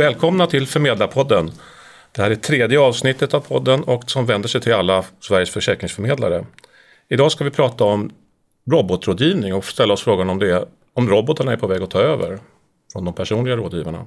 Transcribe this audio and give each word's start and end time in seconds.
Välkomna 0.00 0.46
till 0.46 0.66
Förmedlarpodden. 0.66 1.50
Det 2.12 2.22
här 2.22 2.30
är 2.30 2.34
tredje 2.34 2.80
avsnittet 2.80 3.34
av 3.34 3.40
podden 3.40 3.82
och 3.82 4.10
som 4.10 4.26
vänder 4.26 4.48
sig 4.48 4.60
till 4.60 4.74
alla 4.74 5.04
Sveriges 5.20 5.50
försäkringsförmedlare. 5.50 6.44
Idag 7.08 7.32
ska 7.32 7.44
vi 7.44 7.50
prata 7.50 7.84
om 7.84 8.12
robotrådgivning 8.70 9.54
och 9.54 9.64
ställa 9.64 9.94
oss 9.94 10.02
frågan 10.02 10.30
om, 10.30 10.38
det, 10.38 10.64
om 10.92 11.08
robotarna 11.08 11.52
är 11.52 11.56
på 11.56 11.66
väg 11.66 11.82
att 11.82 11.90
ta 11.90 12.00
över 12.00 12.38
från 12.92 13.04
de 13.04 13.14
personliga 13.14 13.56
rådgivarna. 13.56 14.06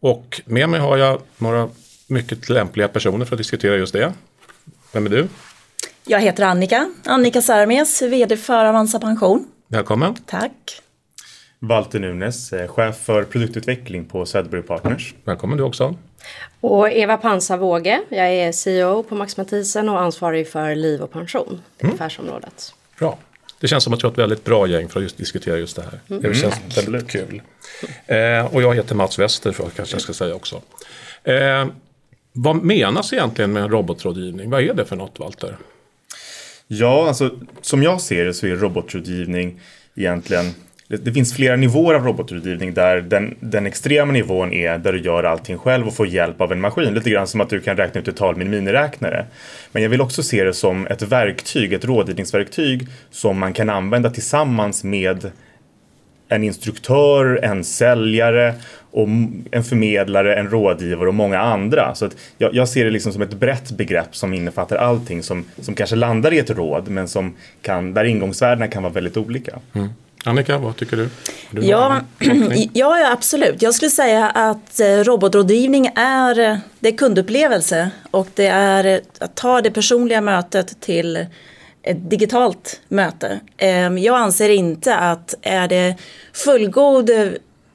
Och 0.00 0.40
med 0.44 0.68
mig 0.68 0.80
har 0.80 0.96
jag 0.96 1.20
några 1.38 1.68
mycket 2.06 2.48
lämpliga 2.48 2.88
personer 2.88 3.24
för 3.24 3.34
att 3.34 3.38
diskutera 3.38 3.76
just 3.76 3.92
det. 3.92 4.12
Vem 4.92 5.06
är 5.06 5.10
du? 5.10 5.28
Jag 6.06 6.20
heter 6.20 6.44
Annika, 6.44 6.90
Annika 7.04 7.42
Särmes, 7.42 8.02
VD 8.02 8.36
för 8.36 8.64
Avanza 8.64 8.98
Pension. 8.98 9.48
Välkommen. 9.68 10.14
Tack. 10.26 10.82
Walter 11.62 11.98
Nunes, 11.98 12.52
eh, 12.52 12.68
chef 12.68 12.96
för 12.96 13.24
produktutveckling 13.24 14.04
på 14.04 14.26
Söderberg 14.26 14.62
Partners. 14.62 15.14
Välkommen 15.24 15.58
du 15.58 15.64
också. 15.64 15.96
Och 16.60 16.90
Eva 16.90 17.16
Pansarvåge, 17.16 18.00
jag 18.08 18.28
är 18.28 18.52
CEO 18.52 19.02
på 19.02 19.14
Max 19.14 19.36
Mathisen 19.36 19.88
och 19.88 20.00
ansvarig 20.00 20.48
för 20.48 20.74
liv 20.74 21.00
och 21.00 21.12
pension, 21.12 21.60
mm. 21.78 21.94
affärsområdet. 21.94 22.74
Bra. 22.98 23.18
Det 23.60 23.68
känns 23.68 23.84
som 23.84 23.92
att 23.92 24.00
du 24.00 24.06
har 24.06 24.12
ett 24.12 24.18
väldigt 24.18 24.44
bra 24.44 24.66
gäng 24.66 24.88
för 24.88 25.00
att 25.00 25.02
just 25.02 25.16
diskutera 25.16 25.58
just 25.58 25.76
det 25.76 25.82
här. 25.82 26.00
Mm. 26.10 26.22
Det 26.22 26.34
känns 26.34 26.78
mm. 26.78 26.92
väldigt 26.92 27.10
kul. 27.10 27.42
Eh, 28.06 28.54
och 28.54 28.62
jag 28.62 28.74
heter 28.74 28.94
Mats 28.94 29.18
Wester, 29.18 29.52
för 29.52 29.70
kanske 29.70 29.94
jag 29.94 30.02
ska 30.02 30.12
säga 30.12 30.34
också. 30.34 30.62
Eh, 31.24 31.66
vad 32.32 32.56
menas 32.56 33.12
egentligen 33.12 33.52
med 33.52 33.70
robotrådgivning? 33.70 34.50
Vad 34.50 34.62
är 34.62 34.74
det 34.74 34.84
för 34.84 34.96
något, 34.96 35.18
Walter? 35.18 35.56
Ja, 36.66 37.08
alltså 37.08 37.30
som 37.60 37.82
jag 37.82 38.00
ser 38.00 38.24
det 38.24 38.34
så 38.34 38.46
är 38.46 38.56
robotrådgivning 38.56 39.60
egentligen 39.94 40.54
det, 40.98 41.12
finns 41.12 41.34
flera 41.34 41.56
nivåer 41.56 41.94
av 41.94 42.04
robotrådgivning 42.04 42.74
där 42.74 43.00
den, 43.00 43.34
den 43.40 43.66
extrema 43.66 44.12
nivån 44.12 44.52
är 44.52 44.78
där 44.78 44.92
du 44.92 45.00
gör 45.00 45.24
allting 45.24 45.58
själv 45.58 45.86
och 45.86 45.94
får 45.94 46.06
hjälp 46.06 46.40
av 46.40 46.52
en 46.52 46.60
maskin. 46.60 46.94
Lite 46.94 47.10
grann 47.10 47.26
som 47.26 47.40
att 47.40 47.50
du 47.50 47.60
kan 47.60 47.76
räkna 47.76 48.00
ut 48.00 48.08
ett 48.08 48.16
tal 48.16 48.36
med 48.36 48.44
en 48.44 48.50
miniräknare. 48.50 49.26
Men 49.72 49.82
jag 49.82 49.90
vill 49.90 50.00
också 50.00 50.22
se 50.22 50.44
det 50.44 50.54
som 50.54 50.86
ett 50.86 51.02
verktyg, 51.02 51.72
ett 51.72 51.84
rådgivningsverktyg 51.84 52.88
som 53.10 53.38
man 53.38 53.52
kan 53.52 53.70
använda 53.70 54.10
tillsammans 54.10 54.84
med 54.84 55.30
en 56.30 56.44
instruktör, 56.44 57.40
en 57.42 57.64
säljare, 57.64 58.54
och 58.92 59.08
en 59.50 59.64
förmedlare, 59.64 60.34
en 60.34 60.50
rådgivare 60.50 61.08
och 61.08 61.14
många 61.14 61.40
andra. 61.40 61.94
Så 61.94 62.04
att 62.04 62.16
jag, 62.38 62.54
jag, 62.54 62.68
ser 62.68 62.84
det 62.84 62.90
liksom 62.90 63.12
som 63.12 63.22
ett 63.22 63.34
brett 63.34 63.70
begrepp 63.70 64.16
som 64.16 64.34
innefattar 64.34 64.76
allting 64.76 65.22
som, 65.22 65.44
som 65.60 65.74
kanske 65.74 65.96
landar 65.96 66.32
i 66.32 66.38
ett 66.38 66.50
råd 66.50 66.88
men 66.88 67.08
som 67.08 67.36
kan, 67.62 67.94
där 67.94 68.04
ingångsvärdena 68.04 68.68
kan 68.68 68.82
vara 68.82 68.92
väldigt 68.92 69.16
olika. 69.16 69.58
Mm. 69.72 69.88
Annika, 70.24 70.58
vad 70.58 70.76
tycker 70.76 70.96
du? 70.96 71.08
du 71.50 71.66
ja, 71.66 72.02
ja, 72.72 73.12
absolut. 73.12 73.62
Jag 73.62 73.74
skulle 73.74 73.90
säga 73.90 74.30
att 74.30 74.80
eh, 74.80 74.86
robotrådgivning 74.86 75.86
är, 75.94 76.38
eh, 76.38 76.56
det 76.80 76.88
är 76.88 76.96
kundupplevelse 76.96 77.90
och 78.10 78.28
det 78.34 78.46
är 78.46 78.84
eh, 78.84 78.98
att 79.18 79.34
ta 79.34 79.60
det 79.60 79.70
personliga 79.70 80.20
mötet 80.20 80.80
till 80.80 81.26
ett 81.82 82.10
digitalt 82.10 82.80
möte. 82.88 83.40
Ehm, 83.56 83.98
jag 83.98 84.16
anser 84.16 84.48
inte 84.48 84.96
att 84.96 85.34
är 85.42 85.68
det 85.68 85.96
fullgod 86.32 87.10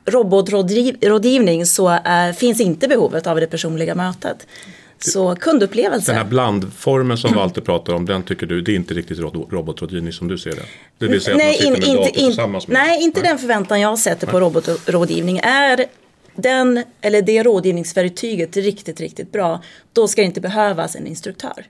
robotrådgivning 0.06 1.66
så 1.66 1.98
finns 2.38 2.62
inte 2.62 2.88
behovet 2.88 3.28
av 3.28 3.40
det 3.40 3.48
personliga 3.48 3.96
mötet. 3.96 4.48
Så 5.00 5.36
kundupplevelsen. 5.36 6.16
Den 6.16 6.24
här 6.24 6.30
blandformen 6.30 7.18
som 7.18 7.34
Walter 7.34 7.62
pratar 7.62 7.94
om, 7.94 8.06
den 8.06 8.24
tycker 8.24 8.46
du, 8.46 8.62
det 8.62 8.72
är 8.72 8.76
inte 8.76 8.94
riktigt 8.94 9.20
robotrådgivning 9.20 10.14
som 10.14 10.28
du 10.28 10.38
ser 10.38 10.52
det? 10.52 10.62
Det 10.98 11.08
vill 11.08 11.22
säga 11.22 11.38
nej, 11.38 11.60
att 11.60 11.66
man 11.66 11.76
sitter 11.76 11.94
med 11.94 12.08
inte, 12.08 12.20
tillsammans 12.20 12.68
med 12.68 12.74
Nej, 12.78 13.04
inte 13.04 13.22
nej. 13.22 13.30
den 13.30 13.38
förväntan 13.38 13.82
jag 13.82 14.00
sätter 14.00 14.28
på 14.28 14.40
robotrådgivning. 14.40 15.40
Är 15.44 15.86
den, 16.36 16.84
eller 17.02 17.22
det 17.22 17.44
rådgivningsverktyget 17.44 18.58
riktigt, 18.58 19.00
riktigt 19.00 19.32
bra, 19.32 19.64
då 19.94 20.08
ska 20.08 20.22
det 20.22 20.26
inte 20.26 20.42
behövas 20.42 20.96
en 20.96 21.08
instruktör. 21.08 21.66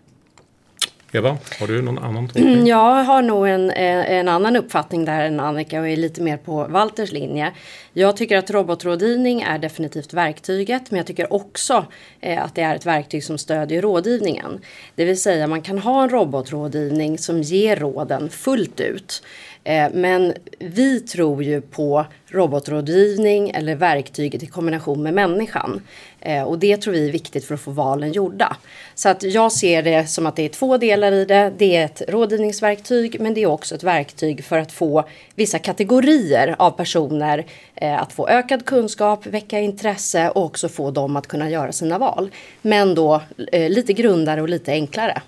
Eva, 1.12 1.38
har 1.60 1.68
du 1.68 1.82
någon 1.82 2.00
annan 2.00 2.28
tolkning? 2.28 2.54
Mm, 2.54 2.68
jag 2.68 3.04
har 3.04 3.22
nog 3.22 3.48
en, 3.48 3.72
en 3.72 4.28
annan 4.28 4.56
uppfattning 4.56 5.06
där 5.06 5.26
än 5.26 5.40
Annika 5.40 5.80
och 5.80 5.88
är 5.88 5.98
lite 5.98 6.22
mer 6.22 6.38
på 6.38 6.64
Walters 6.64 7.12
linje. 7.12 7.52
Jag 7.94 8.18
tycker 8.18 8.38
att 8.38 8.52
robotrådgivning 8.52 9.42
är 9.42 9.60
definitivt 9.60 10.14
verktyget 10.14 10.92
men 10.92 10.98
jag 10.98 11.08
tycker 11.08 11.34
också 11.34 11.86
eh, 12.22 12.44
att 12.44 12.56
det 12.56 12.62
är 12.62 12.76
ett 12.76 12.86
verktyg 12.86 13.24
som 13.24 13.38
stödjer 13.38 13.82
rådgivningen. 13.82 14.60
Det 14.96 15.06
vill 15.06 15.22
säga 15.22 15.48
man 15.48 15.62
kan 15.62 15.80
ha 15.80 16.04
en 16.04 16.10
robotrådgivning 16.10 17.18
som 17.18 17.42
ger 17.42 17.76
råden 17.76 18.30
fullt 18.30 18.80
ut. 18.80 19.24
Eh, 19.66 19.90
men 19.94 20.34
vi 20.60 21.00
tror 21.00 21.44
ju 21.44 21.62
på 21.62 22.06
robotrådgivning 22.28 23.50
eller 23.50 23.76
verktyget 23.76 24.44
i 24.44 24.46
kombination 24.46 25.04
med 25.04 25.14
människan. 25.14 25.82
Eh, 26.20 26.44
och 26.44 26.60
det 26.60 26.78
tror 26.78 26.94
vi 26.94 27.08
är 27.08 27.12
viktigt 27.12 27.46
för 27.46 27.56
att 27.56 27.62
få 27.62 27.72
valen 27.72 28.12
gjorda. 28.12 28.58
Så 28.96 29.10
att 29.10 29.24
jag 29.24 29.52
ser 29.52 29.84
det 29.84 30.08
som 30.08 30.26
att 30.26 30.36
det 30.36 30.46
är 30.46 30.50
två 30.50 30.78
delar 30.78 31.12
i 31.12 31.26
det. 31.26 31.54
Det 31.58 31.76
är 31.76 31.86
ett 31.86 32.02
rådgivningsverktyg 32.08 33.20
men 33.20 33.34
det 33.34 33.42
är 33.42 33.46
också 33.48 33.76
ett 33.76 33.84
verktyg 33.84 34.44
för 34.44 34.58
att 34.58 34.72
få 34.72 35.04
vissa 35.36 35.60
kategorier 35.60 36.56
av 36.60 36.72
personer 36.72 37.46
eh, 37.76 38.02
att 38.02 38.14
få 38.14 38.28
ökad 38.28 38.66
kunskap, 38.66 39.26
väcka 39.26 39.60
intresse 39.60 40.30
och 40.30 40.46
också 40.46 40.70
få 40.70 40.92
dem 40.92 41.16
att 41.16 41.28
kunna 41.28 41.50
göra 41.50 41.72
sina 41.72 41.98
val. 41.98 42.30
Men 42.62 42.96
då 42.96 43.22
lite 43.52 43.94
grundare 43.94 44.42
och 44.42 44.50
lite 44.50 44.72
enklare. 44.72 45.22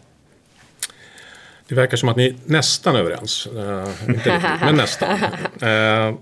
Det 1.67 1.75
verkar 1.75 1.97
som 1.97 2.09
att 2.09 2.17
ni 2.17 2.27
är 2.27 2.35
nästan 2.45 2.95
överens. 2.95 3.47
Uh, 3.55 4.09
inte 4.09 4.29
riktigt, 4.29 4.61
men 4.61 4.75
nästan. 4.85 5.09
Uh, 5.63 6.15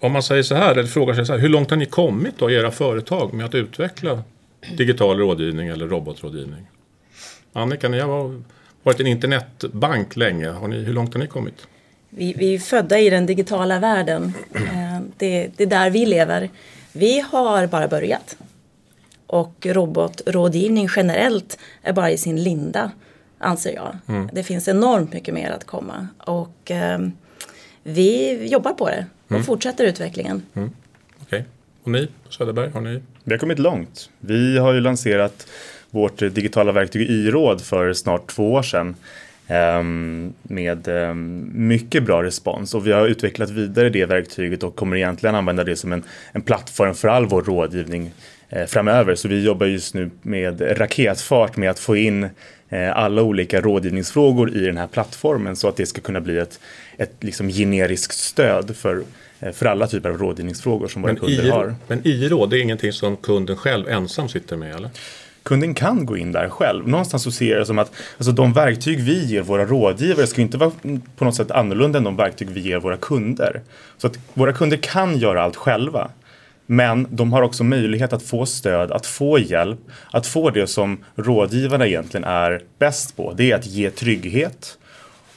om 0.00 0.12
man 0.12 0.22
säger 0.22 0.42
så 0.42 0.54
här, 0.54 0.72
eller 0.72 0.88
frågar 0.88 1.14
sig 1.14 1.26
så 1.26 1.32
här, 1.32 1.40
hur 1.40 1.48
långt 1.48 1.70
har 1.70 1.76
ni 1.76 1.86
kommit 1.86 2.38
då 2.38 2.50
i 2.50 2.54
era 2.54 2.70
företag 2.70 3.34
med 3.34 3.46
att 3.46 3.54
utveckla 3.54 4.22
digital 4.76 5.18
rådgivning 5.18 5.68
eller 5.68 5.86
robotrådgivning? 5.86 6.66
Annika, 7.52 7.88
ni 7.88 8.00
har 8.00 8.42
varit 8.82 9.00
en 9.00 9.06
internetbank 9.06 10.16
länge. 10.16 10.48
Har 10.48 10.68
ni, 10.68 10.78
hur 10.78 10.92
långt 10.92 11.14
har 11.14 11.20
ni 11.20 11.26
kommit? 11.26 11.66
Vi, 12.08 12.34
vi 12.38 12.54
är 12.54 12.58
födda 12.58 12.98
i 12.98 13.10
den 13.10 13.26
digitala 13.26 13.78
världen. 13.78 14.32
Uh, 14.56 15.00
det, 15.16 15.50
det 15.56 15.62
är 15.62 15.66
där 15.66 15.90
vi 15.90 16.06
lever. 16.06 16.50
Vi 16.92 17.20
har 17.20 17.66
bara 17.66 17.88
börjat. 17.88 18.36
Och 19.26 19.66
robotrådgivning 19.66 20.88
generellt 20.96 21.58
är 21.82 21.92
bara 21.92 22.10
i 22.10 22.18
sin 22.18 22.42
linda 22.42 22.90
anser 23.42 23.74
jag. 23.74 23.96
Mm. 24.08 24.28
Det 24.32 24.42
finns 24.42 24.68
enormt 24.68 25.12
mycket 25.12 25.34
mer 25.34 25.50
att 25.50 25.64
komma 25.64 26.08
och 26.18 26.70
eh, 26.70 26.98
vi 27.82 28.38
jobbar 28.46 28.72
på 28.72 28.88
det 28.88 29.06
och 29.24 29.32
mm. 29.32 29.44
fortsätter 29.44 29.84
utvecklingen. 29.84 30.42
Mm. 30.54 30.70
Okej, 31.22 31.40
okay. 31.40 31.42
och 31.82 31.90
ni 31.90 32.08
på 32.24 32.32
Söderberg, 32.32 32.70
har 32.70 32.80
ni? 32.80 33.02
Vi 33.24 33.32
har 33.32 33.38
kommit 33.38 33.58
långt. 33.58 34.10
Vi 34.18 34.58
har 34.58 34.72
ju 34.72 34.80
lanserat 34.80 35.46
vårt 35.90 36.18
digitala 36.18 36.72
verktyg 36.72 37.10
i-råd 37.10 37.60
för 37.60 37.92
snart 37.92 38.26
två 38.26 38.52
år 38.52 38.62
sedan 38.62 38.94
ehm, 39.46 40.32
med 40.42 40.88
ehm, 40.88 41.50
mycket 41.54 42.02
bra 42.02 42.22
respons 42.22 42.74
och 42.74 42.86
vi 42.86 42.92
har 42.92 43.06
utvecklat 43.06 43.50
vidare 43.50 43.88
det 43.88 44.06
verktyget 44.06 44.62
och 44.62 44.76
kommer 44.76 44.96
egentligen 44.96 45.34
använda 45.34 45.64
det 45.64 45.76
som 45.76 45.92
en, 45.92 46.02
en 46.32 46.42
plattform 46.42 46.94
för 46.94 47.08
all 47.08 47.26
vår 47.26 47.42
rådgivning 47.42 48.12
eh, 48.48 48.66
framöver. 48.66 49.14
Så 49.14 49.28
vi 49.28 49.44
jobbar 49.44 49.66
just 49.66 49.94
nu 49.94 50.10
med 50.22 50.80
raketfart 50.80 51.56
med 51.56 51.70
att 51.70 51.78
få 51.78 51.96
in 51.96 52.28
alla 52.78 53.22
olika 53.22 53.60
rådgivningsfrågor 53.60 54.56
i 54.56 54.60
den 54.60 54.76
här 54.76 54.86
plattformen 54.86 55.56
så 55.56 55.68
att 55.68 55.76
det 55.76 55.86
ska 55.86 56.00
kunna 56.00 56.20
bli 56.20 56.38
ett, 56.38 56.60
ett 56.96 57.14
liksom 57.20 57.48
generiskt 57.48 58.18
stöd 58.18 58.76
för, 58.76 59.02
eh, 59.40 59.52
för 59.52 59.66
alla 59.66 59.86
typer 59.86 60.10
av 60.10 60.18
rådgivningsfrågor 60.18 60.88
som 60.88 61.02
våra 61.02 61.12
men 61.12 61.20
kunder 61.20 61.44
i, 61.44 61.50
har. 61.50 61.74
Men 61.86 62.06
i-råd, 62.06 62.50
det 62.50 62.58
är 62.58 62.62
ingenting 62.62 62.92
som 62.92 63.16
kunden 63.16 63.56
själv 63.56 63.88
ensam 63.88 64.28
sitter 64.28 64.56
med 64.56 64.74
eller? 64.74 64.90
kunden 65.42 65.74
kan 65.74 66.06
gå 66.06 66.16
in 66.16 66.32
där 66.32 66.48
själv. 66.48 66.88
Någonstans 66.88 67.22
så 67.22 67.30
ser 67.30 67.50
jag 67.50 67.60
det 67.60 67.66
som 67.66 67.78
att 67.78 67.92
alltså, 68.18 68.32
de 68.32 68.52
verktyg 68.52 69.00
vi 69.00 69.24
ger 69.24 69.42
våra 69.42 69.66
rådgivare 69.66 70.26
ska 70.26 70.42
inte 70.42 70.58
vara 70.58 70.70
på 71.16 71.24
något 71.24 71.34
sätt 71.34 71.50
annorlunda 71.50 71.98
än 71.98 72.04
de 72.04 72.16
verktyg 72.16 72.50
vi 72.50 72.60
ger 72.60 72.78
våra 72.78 72.96
kunder. 72.96 73.60
Så 73.98 74.06
att 74.06 74.18
våra 74.34 74.52
kunder 74.52 74.76
kan 74.76 75.18
göra 75.18 75.42
allt 75.42 75.56
själva. 75.56 76.10
Men 76.66 77.06
de 77.10 77.32
har 77.32 77.42
också 77.42 77.64
möjlighet 77.64 78.12
att 78.12 78.22
få 78.22 78.46
stöd, 78.46 78.90
att 78.90 79.06
få 79.06 79.38
hjälp, 79.38 79.78
att 80.10 80.26
få 80.26 80.50
det 80.50 80.66
som 80.66 81.04
rådgivarna 81.16 81.86
egentligen 81.86 82.24
är 82.24 82.62
bäst 82.78 83.16
på. 83.16 83.32
Det 83.32 83.50
är 83.50 83.56
att 83.56 83.66
ge 83.66 83.90
trygghet, 83.90 84.78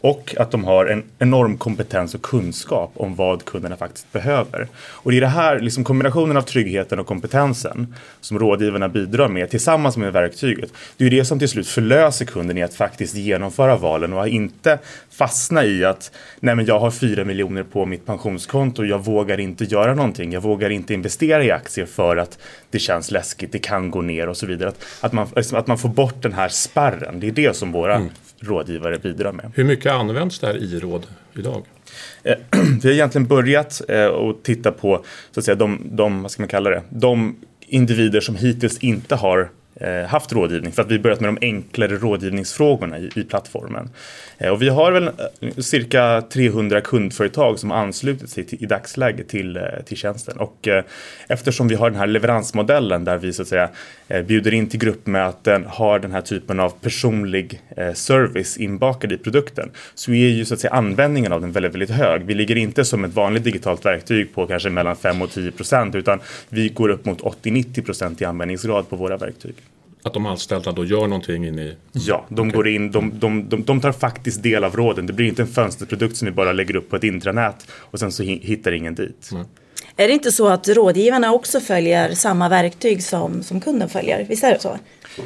och 0.05 0.35
att 0.37 0.51
de 0.51 0.63
har 0.63 0.85
en 0.85 1.03
enorm 1.19 1.57
kompetens 1.57 2.15
och 2.15 2.21
kunskap 2.21 2.91
om 2.95 3.15
vad 3.15 3.45
kunderna 3.45 3.75
faktiskt 3.77 4.11
behöver. 4.11 4.67
Och 4.75 5.11
det 5.11 5.17
är 5.17 5.21
det 5.21 5.27
här, 5.27 5.59
liksom 5.59 5.83
kombinationen 5.83 6.37
av 6.37 6.41
tryggheten 6.41 6.99
och 6.99 7.07
kompetensen 7.07 7.95
som 8.21 8.39
rådgivarna 8.39 8.89
bidrar 8.89 9.27
med 9.27 9.49
tillsammans 9.49 9.97
med 9.97 10.13
verktyget. 10.13 10.73
Det 10.97 11.05
är 11.05 11.09
det 11.09 11.25
som 11.25 11.39
till 11.39 11.49
slut 11.49 11.67
förlöser 11.67 12.25
kunden 12.25 12.57
i 12.57 12.63
att 12.63 12.73
faktiskt 12.73 13.15
genomföra 13.15 13.75
valen 13.75 14.13
och 14.13 14.27
inte 14.27 14.79
fastna 15.09 15.65
i 15.65 15.85
att 15.85 16.11
nej 16.39 16.55
men 16.55 16.65
jag 16.65 16.79
har 16.79 16.91
fyra 16.91 17.25
miljoner 17.25 17.63
på 17.63 17.85
mitt 17.85 18.05
pensionskonto 18.05 18.81
och 18.81 18.87
jag 18.87 19.05
vågar 19.05 19.39
inte 19.39 19.63
göra 19.63 19.93
någonting. 19.93 20.31
Jag 20.31 20.41
vågar 20.41 20.69
inte 20.69 20.93
investera 20.93 21.43
i 21.43 21.51
aktier 21.51 21.85
för 21.85 22.17
att 22.17 22.37
det 22.69 22.79
känns 22.79 23.11
läskigt, 23.11 23.51
det 23.51 23.59
kan 23.59 23.91
gå 23.91 24.01
ner 24.01 24.29
och 24.29 24.37
så 24.37 24.45
vidare. 24.45 24.69
Att, 24.69 24.85
att, 25.01 25.13
man, 25.13 25.27
att 25.53 25.67
man 25.67 25.77
får 25.77 25.89
bort 25.89 26.21
den 26.21 26.33
här 26.33 26.49
spärren. 26.49 27.19
Det 27.19 27.27
är 27.27 27.31
det 27.31 27.55
som 27.55 27.71
våra 27.71 27.95
mm 27.95 28.09
rådgivare 28.39 28.99
bidrar 28.99 29.31
med. 29.31 29.51
Hur 29.55 29.63
mycket 29.63 29.91
används 29.91 30.39
det 30.39 30.47
här 30.47 30.57
i-råd 30.57 31.07
idag? 31.35 31.65
Eh, 32.23 32.35
vi 32.81 32.87
har 32.87 32.93
egentligen 32.93 33.27
börjat 33.27 33.81
eh, 33.87 34.05
att 34.05 34.43
titta 34.43 34.71
på 34.71 35.05
så 35.31 35.39
att 35.39 35.45
säga, 35.45 35.55
de, 35.55 35.81
de, 35.91 36.21
vad 36.21 36.31
ska 36.31 36.41
man 36.41 36.47
kalla 36.47 36.69
det, 36.69 36.83
de 36.89 37.35
individer 37.67 38.19
som 38.19 38.35
hittills 38.35 38.77
inte 38.77 39.15
har 39.15 39.49
eh, 39.75 40.07
haft 40.07 40.33
rådgivning 40.33 40.71
för 40.71 40.81
att 40.81 40.91
vi 40.91 40.99
börjat 40.99 41.19
med 41.19 41.27
de 41.27 41.37
enklare 41.41 41.97
rådgivningsfrågorna 41.97 42.99
i, 42.99 43.09
i 43.15 43.23
plattformen. 43.23 43.89
Och 44.51 44.61
vi 44.61 44.69
har 44.69 44.91
väl 44.91 45.09
cirka 45.63 46.21
300 46.21 46.81
kundföretag 46.81 47.59
som 47.59 47.71
anslutit 47.71 48.29
sig 48.29 48.43
till, 48.43 48.63
i 48.63 48.65
dagsläget 48.65 49.29
till, 49.29 49.59
till 49.85 49.97
tjänsten. 49.97 50.37
Och 50.37 50.67
eftersom 51.27 51.67
vi 51.67 51.75
har 51.75 51.89
den 51.89 51.99
här 51.99 52.07
leveransmodellen 52.07 53.03
där 53.03 53.17
vi 53.17 53.33
så 53.33 53.41
att 53.41 53.47
säga 53.47 53.69
bjuder 54.07 54.53
in 54.53 54.69
till 54.69 54.79
gruppmöten, 54.79 55.65
har 55.65 55.99
den 55.99 56.11
här 56.11 56.21
typen 56.21 56.59
av 56.59 56.69
personlig 56.69 57.61
service 57.93 58.57
inbakad 58.57 59.11
i 59.11 59.17
produkten 59.17 59.71
så 59.95 60.11
är 60.11 60.27
ju 60.27 60.45
så 60.45 60.53
att 60.53 60.59
säga 60.59 60.73
användningen 60.73 61.33
av 61.33 61.41
den 61.41 61.51
väldigt, 61.51 61.73
väldigt 61.73 61.89
hög. 61.89 62.25
Vi 62.25 62.33
ligger 62.33 62.55
inte 62.55 62.85
som 62.85 63.03
ett 63.03 63.13
vanligt 63.13 63.43
digitalt 63.43 63.85
verktyg 63.85 64.33
på 64.33 64.47
kanske 64.47 64.69
mellan 64.69 64.95
5 64.95 65.21
och 65.21 65.31
10 65.31 65.51
procent 65.51 65.95
utan 65.95 66.19
vi 66.49 66.69
går 66.69 66.89
upp 66.89 67.05
mot 67.05 67.21
80-90 67.21 67.81
procent 67.81 68.21
i 68.21 68.25
användningsgrad 68.25 68.89
på 68.89 68.95
våra 68.95 69.17
verktyg. 69.17 69.55
Att 70.05 70.13
de 70.13 70.25
anställda 70.25 70.71
då 70.71 70.85
gör 70.85 71.07
någonting 71.07 71.45
in 71.45 71.59
i... 71.59 71.75
Ja, 71.91 72.25
de 72.29 72.47
okay. 72.47 72.57
går 72.57 72.67
in, 72.67 72.91
de, 72.91 73.19
de, 73.19 73.49
de, 73.49 73.63
de, 73.63 73.81
tar 73.81 73.91
faktiskt 73.91 74.43
del 74.43 74.63
av 74.63 74.75
råden. 74.75 75.05
Det 75.05 75.13
blir 75.13 75.27
inte 75.27 75.41
en 75.41 75.47
fönsterprodukt 75.47 76.17
som 76.17 76.25
vi 76.25 76.31
bara 76.31 76.51
lägger 76.51 76.75
upp 76.75 76.89
på 76.89 76.95
ett 76.95 77.03
intranät 77.03 77.67
och 77.71 77.99
sen 77.99 78.11
så 78.11 78.23
hittar 78.23 78.71
ingen 78.71 78.95
dit. 78.95 79.29
Mm. 79.31 79.45
Är 79.97 80.07
det 80.07 80.13
inte 80.13 80.31
så 80.31 80.47
att 80.47 80.67
rådgivarna 80.67 81.33
också 81.33 81.59
följer 81.59 82.13
samma 82.13 82.49
verktyg 82.49 83.03
som, 83.03 83.43
som 83.43 83.61
kunden 83.61 83.89
följer? 83.89 84.25
Visst 84.29 84.43
är 84.43 84.53
det 84.53 84.59
så? 84.59 84.77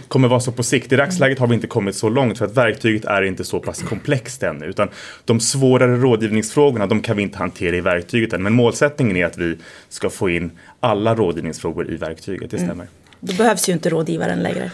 kommer 0.07 0.27
vara 0.27 0.39
så 0.39 0.51
på 0.51 0.63
sikt. 0.63 0.91
I 0.91 0.95
dagsläget 0.95 1.39
har 1.39 1.47
vi 1.47 1.55
inte 1.55 1.67
kommit 1.67 1.95
så 1.95 2.09
långt 2.09 2.37
för 2.37 2.45
att 2.45 2.57
verktyget 2.57 3.05
är 3.05 3.21
inte 3.21 3.43
så 3.43 3.59
pass 3.59 3.81
komplext 3.81 4.43
ännu. 4.43 4.65
Utan 4.65 4.89
de 5.25 5.39
svårare 5.39 5.95
rådgivningsfrågorna 5.95 6.87
de 6.87 7.01
kan 7.01 7.17
vi 7.17 7.23
inte 7.23 7.37
hantera 7.37 7.75
i 7.75 7.81
verktyget 7.81 8.33
än. 8.33 8.43
Men 8.43 8.53
målsättningen 8.53 9.17
är 9.17 9.25
att 9.25 9.37
vi 9.37 9.57
ska 9.89 10.09
få 10.09 10.29
in 10.29 10.51
alla 10.79 11.15
rådgivningsfrågor 11.15 11.91
i 11.91 11.95
verktyget, 11.95 12.51
det 12.51 12.57
stämmer. 12.57 12.73
Mm. 12.73 12.87
Då 13.21 13.33
behövs 13.33 13.69
ju 13.69 13.73
inte 13.73 13.89
rådgivaren 13.89 14.43
längre. 14.43 14.71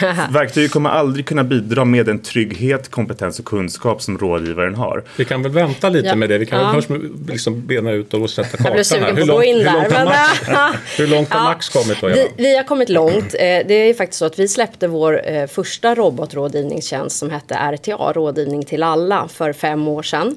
Verktyget 0.30 0.70
kommer 0.70 0.90
aldrig 0.90 1.26
kunna 1.26 1.44
bidra 1.44 1.84
med 1.84 2.06
den 2.06 2.18
trygghet, 2.18 2.90
kompetens 2.90 3.38
och 3.38 3.44
kunskap 3.44 4.02
som 4.02 4.18
rådgivaren 4.18 4.74
har. 4.74 5.04
Vi 5.16 5.24
kan 5.24 5.42
väl 5.42 5.52
vänta 5.52 5.88
lite 5.88 6.08
ja. 6.08 6.14
med 6.14 6.28
det. 6.28 6.38
Vi 6.38 6.46
kan 6.46 6.60
ja. 6.60 6.72
först 6.74 6.88
liksom 7.28 7.66
bena 7.66 7.92
ut 7.92 8.14
och 8.14 8.30
sätta 8.30 8.56
kartan. 8.56 8.64
Jag 8.66 8.74
blir 8.74 8.82
sugen 8.82 9.16
på 9.16 9.22
att 9.22 9.28
gå 9.28 9.44
in 9.44 9.58
där. 9.58 9.70
Hur 9.70 9.76
långt, 9.76 9.90
men, 9.90 10.04
Max, 10.04 10.78
hur 10.98 11.06
långt 11.06 11.28
har 11.28 11.44
Max 11.44 11.68
kommit? 11.68 12.00
Då, 12.00 12.06
vi, 12.06 12.28
vi, 12.36 12.56
har 12.56 12.64
kommit 12.64 12.88
långt. 12.88 13.34
Eh, 13.34 13.38
det 13.38 13.74
är 13.74 13.94
faktiskt 13.94 14.18
så 14.18 14.24
att 14.24 14.38
vi 14.38 14.48
släppte 14.48 14.88
vår 14.88 15.28
eh, 15.28 15.46
första 15.46 15.94
robotrådgivningstjänst 15.94 17.18
som 17.18 17.30
hette 17.30 17.54
RTA, 17.54 18.12
Rådgivning 18.12 18.64
till 18.64 18.82
alla, 18.82 19.28
för 19.28 19.52
fem 19.52 19.88
år 19.88 20.02
sedan. 20.02 20.36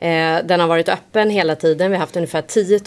Eh, 0.00 0.38
den 0.44 0.60
har 0.60 0.66
varit 0.66 0.88
öppen 0.88 1.30
hela 1.30 1.56
tiden. 1.56 1.90
Vi 1.90 1.96
har 1.96 2.00
haft 2.00 2.16
ungefär 2.16 2.42
10 2.42 2.80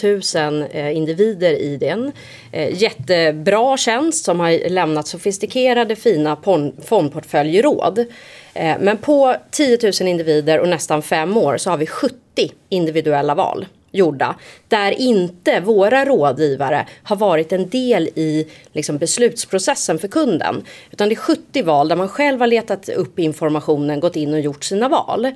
000 0.49 0.67
eh, 0.71 0.97
individer 0.97 1.53
i 1.53 1.77
den. 1.77 2.11
Eh, 2.51 2.81
jättebra 2.81 3.77
tjänst 3.77 4.25
som 4.25 4.39
har 4.39 4.69
lämnat 4.69 5.07
sofistikerade 5.07 5.95
fina 5.95 6.37
fondportföljråd. 6.85 8.05
Eh, 8.53 8.75
men 8.79 8.97
på 8.97 9.35
10 9.51 9.77
000 10.01 10.09
individer 10.09 10.59
och 10.59 10.69
nästan 10.69 11.01
fem 11.01 11.37
år 11.37 11.57
så 11.57 11.69
har 11.69 11.77
vi 11.77 11.85
70 11.85 12.15
individuella 12.69 13.35
val 13.35 13.65
gjorda 13.91 14.35
där 14.67 14.91
inte 14.91 15.59
våra 15.59 16.05
rådgivare 16.05 16.87
har 17.03 17.15
varit 17.15 17.51
en 17.51 17.69
del 17.69 18.09
i 18.15 18.47
liksom, 18.73 18.97
beslutsprocessen 18.97 19.99
för 19.99 20.07
kunden. 20.07 20.63
Utan 20.91 21.09
det 21.09 21.13
är 21.13 21.17
70 21.17 21.63
val 21.63 21.87
där 21.87 21.95
man 21.95 22.09
själv 22.09 22.39
har 22.39 22.47
letat 22.47 22.89
upp 22.89 23.19
informationen, 23.19 23.99
gått 23.99 24.15
in 24.15 24.33
och 24.33 24.39
gjort 24.39 24.63
sina 24.63 24.89
val. 24.89 25.31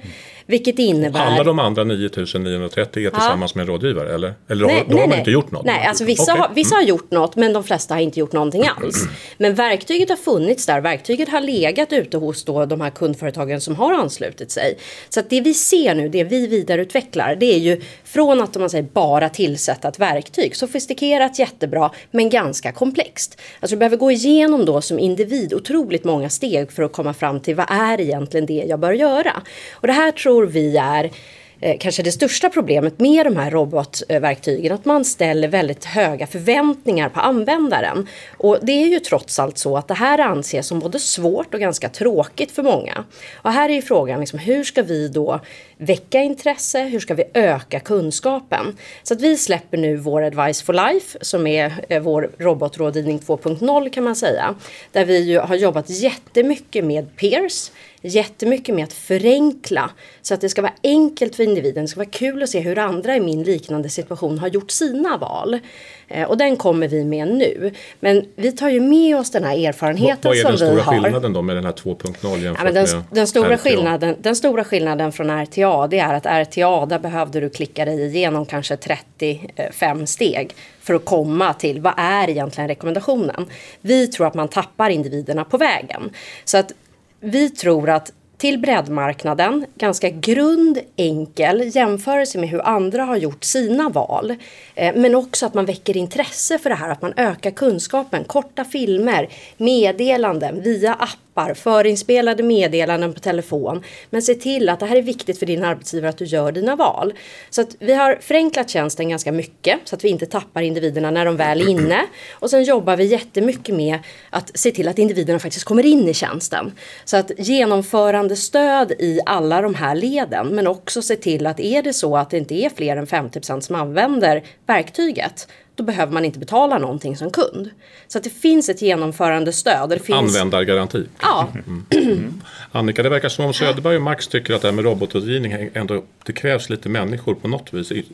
Vilket 0.48 0.80
innebär... 0.80 1.20
Alla 1.20 1.44
de 1.44 1.60
andra 1.60 1.84
9930 1.84 3.06
är 3.06 3.10
tillsammans 3.10 3.52
ja. 3.56 3.58
med 3.58 3.64
en 3.64 3.68
rådgivare 3.68 4.14
eller? 4.16 4.34
Eller 4.48 4.66
nej, 4.66 4.84
då, 4.88 4.90
då 4.90 4.94
nej, 4.94 5.02
har 5.02 5.08
man 5.08 5.18
inte 5.18 5.32
gjort 5.32 5.52
något? 5.52 5.66
Nej, 5.66 5.86
alltså 5.88 6.04
vissa, 6.04 6.34
okay. 6.34 6.38
har, 6.38 6.56
vissa 6.56 6.76
mm. 6.76 6.84
har 6.84 6.90
gjort 6.90 7.12
något 7.12 7.36
men 7.36 7.54
de 7.54 7.64
flesta 7.64 7.94
har 7.94 8.02
inte 8.02 8.20
gjort 8.20 8.34
någonting 8.34 8.64
alls. 8.78 9.08
Men 9.38 9.56
verktyget 9.56 10.10
har 10.10 10.16
funnits 10.16 10.66
där, 10.66 10.82
verktyget 10.82 11.30
har 11.30 11.42
legat 11.42 11.94
ute 11.94 12.18
hos 12.18 12.46
då 12.46 12.66
de 12.66 12.82
här 12.82 12.90
kundföretagen 12.90 13.62
som 13.62 13.76
har 13.76 13.94
anslutit 13.94 14.52
sig. 14.52 14.78
Så 15.10 15.20
att 15.20 15.30
det 15.30 15.42
vi 15.42 15.54
ser 15.54 15.96
nu, 15.96 16.10
det 16.10 16.24
vi 16.24 16.48
vidareutvecklar, 16.48 17.36
det 17.36 17.46
är 17.46 17.60
ju 17.60 17.82
från 18.04 18.42
att 18.42 18.56
man 18.56 18.70
säger 18.70 18.88
bara 18.94 19.30
tillsätta 19.30 19.88
ett 19.88 20.00
verktyg, 20.00 20.56
sofistikerat, 20.56 21.40
jättebra, 21.40 21.92
men 22.12 22.30
ganska 22.30 22.72
komplext. 22.72 23.42
Alltså 23.60 23.76
du 23.76 23.80
behöver 23.80 23.98
gå 23.98 24.12
igenom 24.12 24.66
då 24.66 24.82
som 24.82 25.00
individ 25.00 25.54
otroligt 25.54 26.04
många 26.04 26.30
steg 26.30 26.72
för 26.72 26.84
att 26.84 26.92
komma 26.92 27.14
fram 27.14 27.40
till 27.40 27.56
vad 27.56 27.66
är 27.70 28.02
egentligen 28.02 28.46
det 28.46 28.66
jag 28.68 28.80
bör 28.80 28.94
göra. 28.94 29.42
Och 29.72 29.88
det 29.88 29.94
här 29.94 30.12
tror 30.12 30.35
vi 30.44 30.78
är 30.78 31.12
eh, 31.60 31.78
kanske 31.80 32.04
det 32.04 32.12
största 32.12 32.50
problemet 32.50 33.00
med 33.00 33.26
de 33.26 33.36
här 33.36 33.52
robotverktygen. 33.52 34.74
Att 34.74 34.86
man 34.86 35.06
ställer 35.06 35.48
väldigt 35.48 35.86
höga 35.86 36.28
förväntningar 36.28 37.10
på 37.10 37.20
användaren. 37.20 38.08
Och 38.38 38.58
det 38.62 38.72
är 38.72 38.88
ju 38.88 39.00
trots 39.00 39.40
allt 39.40 39.58
så 39.58 39.78
att 39.78 39.88
det 39.88 39.94
här 39.94 40.20
anses 40.20 40.68
som 40.68 40.80
både 40.80 41.00
svårt 41.00 41.54
och 41.54 41.60
ganska 41.60 41.90
tråkigt 41.90 42.52
för 42.52 42.64
många. 42.64 43.06
Och 43.36 43.52
här 43.52 43.70
är 43.70 43.74
ju 43.74 43.82
frågan 43.82 44.20
liksom, 44.20 44.40
hur 44.40 44.64
ska 44.64 44.84
vi 44.84 45.08
då 45.08 45.40
väcka 45.78 46.22
intresse? 46.22 46.84
Hur 46.84 47.00
ska 47.00 47.14
vi 47.14 47.24
öka 47.34 47.80
kunskapen? 47.80 48.78
Så 49.04 49.14
att 49.14 49.22
vi 49.22 49.38
släpper 49.38 49.78
nu 49.78 49.98
vår 49.98 50.22
Advice 50.22 50.62
for 50.62 50.74
Life 50.74 51.18
som 51.22 51.48
är 51.48 51.86
eh, 51.90 52.02
vår 52.02 52.32
robotrådgivning 52.38 53.20
2.0 53.20 53.90
kan 53.90 54.04
man 54.04 54.16
säga. 54.16 54.56
Där 54.92 55.06
vi 55.06 55.20
ju 55.20 55.40
har 55.40 55.56
jobbat 55.56 55.90
jättemycket 55.90 56.86
med 56.86 57.16
peers 57.16 57.72
jättemycket 58.06 58.76
med 58.76 58.84
att 58.84 58.94
förenkla 58.94 59.92
så 60.22 60.34
att 60.34 60.42
det 60.42 60.50
ska 60.50 60.62
vara 60.62 60.74
enkelt 60.84 61.36
för 61.36 61.44
individen. 61.44 61.84
Det 61.84 61.88
ska 61.88 62.00
vara 62.00 62.10
kul 62.10 62.44
att 62.44 62.50
se 62.50 62.60
hur 62.60 62.78
andra 62.78 63.16
i 63.16 63.20
min 63.20 63.44
liknande 63.44 63.90
situation 63.90 64.40
har 64.40 64.48
gjort 64.48 64.72
sina 64.72 65.18
val. 65.18 65.60
Eh, 66.08 66.30
och 66.30 66.38
den 66.38 66.58
kommer 66.58 66.88
vi 66.88 67.04
med 67.04 67.28
nu. 67.28 67.72
Men 68.00 68.26
vi 68.36 68.52
tar 68.52 68.70
ju 68.70 68.80
med 68.80 69.18
oss 69.18 69.32
den 69.32 69.44
här 69.44 69.68
erfarenheten 69.68 70.22
som 70.22 70.32
vi 70.32 70.42
har. 70.42 70.54
Vad 70.54 70.68
är 70.68 70.70
den 70.70 70.82
stora 70.82 71.02
skillnaden 71.02 71.34
då 71.34 71.42
med 71.42 71.56
den 71.56 71.66
här 71.66 71.72
2.0 71.72 72.38
jämfört 72.44 72.66
ja, 72.66 72.72
den, 72.72 72.98
med 72.98 73.04
den 73.12 73.28
stora 73.28 73.54
RTA? 73.54 73.58
Skillnaden, 73.58 74.16
den 74.22 74.36
stora 74.36 74.64
skillnaden 74.64 75.12
från 75.12 75.30
RTA 75.30 75.88
det 75.88 76.00
är 76.00 76.14
att 76.14 76.26
RTA 76.26 76.86
där 76.86 77.00
behövde 77.00 77.40
du 77.40 77.50
klicka 77.50 77.86
dig 77.86 78.06
igenom 78.06 78.46
kanske 78.46 78.78
35 78.78 80.08
steg 80.08 80.56
för 80.82 80.94
att 80.94 81.06
komma 81.06 81.54
till 81.54 81.82
vad 81.82 81.94
är 81.98 82.30
egentligen 82.30 82.68
rekommendationen. 82.68 83.46
Vi 83.82 84.08
tror 84.08 84.28
att 84.28 84.34
man 84.34 84.48
tappar 84.48 84.90
individerna 84.90 85.44
på 85.44 85.58
vägen. 85.58 86.10
Så 86.46 86.58
att 86.58 86.72
vi 87.20 87.50
tror 87.50 87.90
att 87.90 88.12
till 88.46 88.60
breddmarknaden, 88.60 89.66
ganska 89.76 90.10
grund, 90.10 90.80
enkel 90.96 91.76
jämförelse 91.76 92.38
med 92.38 92.50
hur 92.50 92.68
andra 92.68 93.04
har 93.04 93.18
gjort 93.18 93.44
sina 93.44 93.90
val. 93.90 94.36
Eh, 94.76 94.96
men 94.96 95.16
också 95.16 95.46
att 95.46 95.54
man 95.54 95.66
väcker 95.66 95.98
intresse 95.98 96.58
för 96.58 96.70
det 96.70 96.76
här, 96.76 96.90
att 96.90 97.02
man 97.02 97.14
ökar 97.18 97.52
kunskapen. 97.52 98.24
Korta 98.24 98.66
filmer, 98.66 99.30
meddelanden 99.58 100.62
via 100.62 100.94
app 100.94 101.25
appar, 101.36 101.54
förinspelade 101.54 102.44
meddelanden 102.44 103.14
på 103.14 103.20
telefon. 103.20 103.84
Men 104.10 104.22
se 104.22 104.36
till 104.36 104.70
att 104.70 104.80
det 104.80 104.86
här 104.86 104.96
är 104.96 105.02
viktigt 105.02 105.40
för 105.40 105.46
din 105.46 105.64
arbetsgivare 105.64 106.10
att 106.10 106.18
du 106.18 106.26
gör 106.26 106.52
dina 106.52 106.76
val. 106.76 107.14
Så 107.50 107.62
att 107.62 107.76
vi 107.80 107.94
har 107.94 108.18
förenklat 108.22 108.70
tjänsten 108.70 109.10
ganska 109.10 109.32
mycket 109.32 109.80
så 109.84 109.96
att 109.96 110.04
vi 110.04 110.10
inte 110.10 110.26
tappar 110.26 110.62
individerna 110.62 111.12
när 111.12 111.26
de 111.26 111.38
väl 111.38 111.62
är 111.62 111.70
inne. 111.70 112.02
Och 112.32 112.50
sen 112.50 112.64
jobbar 112.64 112.98
vi 112.98 113.06
jättemycket 113.06 113.76
med 113.76 114.00
att 114.30 114.58
se 114.58 114.72
till 114.72 114.88
att 114.88 115.00
individerna 115.00 115.40
faktiskt 115.40 115.66
kommer 115.66 115.86
in 115.86 116.10
i 116.10 116.14
tjänsten. 116.14 116.72
Så 117.06 117.18
att 117.18 117.32
genomförande 117.38 118.36
stöd 118.36 118.92
i 118.92 119.20
alla 119.26 119.62
de 119.62 119.76
här 119.76 119.96
leden 119.96 120.48
men 120.48 120.68
också 120.68 121.02
se 121.02 121.16
till 121.16 121.48
att 121.48 121.60
är 121.60 121.84
det 121.84 121.94
så 121.94 122.18
att 122.18 122.30
det 122.30 122.38
inte 122.38 122.56
är 122.56 122.70
fler 122.70 122.98
än 122.98 123.08
50% 123.08 123.60
som 123.60 123.76
använder 123.76 124.44
verktyget 124.66 125.48
då 125.76 125.84
behöver 125.84 126.14
man 126.14 126.26
inte 126.26 126.40
betala 126.40 126.78
någonting 126.78 127.18
som 127.18 127.32
kund. 127.32 127.70
Så 128.08 128.18
att 128.18 128.24
det 128.24 128.30
finns 128.30 128.70
ett 128.70 128.82
genomförande 128.82 129.54
stöd. 129.54 129.90
Det 129.90 130.00
finns... 130.00 130.18
Användargaranti. 130.18 131.04
Ja. 131.22 131.48
Mm. 131.54 131.86
Mm. 131.92 132.42
Annika, 132.72 133.04
det 133.04 133.10
verkar 133.10 133.30
som 133.30 133.46
om 133.46 133.54
Söderberg 133.54 133.96
och 133.96 134.02
Max 134.02 134.28
tycker 134.28 134.54
att 134.54 134.62
det 134.62 134.68
här 134.68 134.76
med 134.76 134.86
robotrådgivning 134.86 135.70
ändå 135.74 136.04
det 136.26 136.34
krävs 136.34 136.70
lite 136.70 136.90
människor 136.90 137.36
på 137.36 137.48
något 137.48 137.74
vis 137.74 137.92
i, 137.92 138.06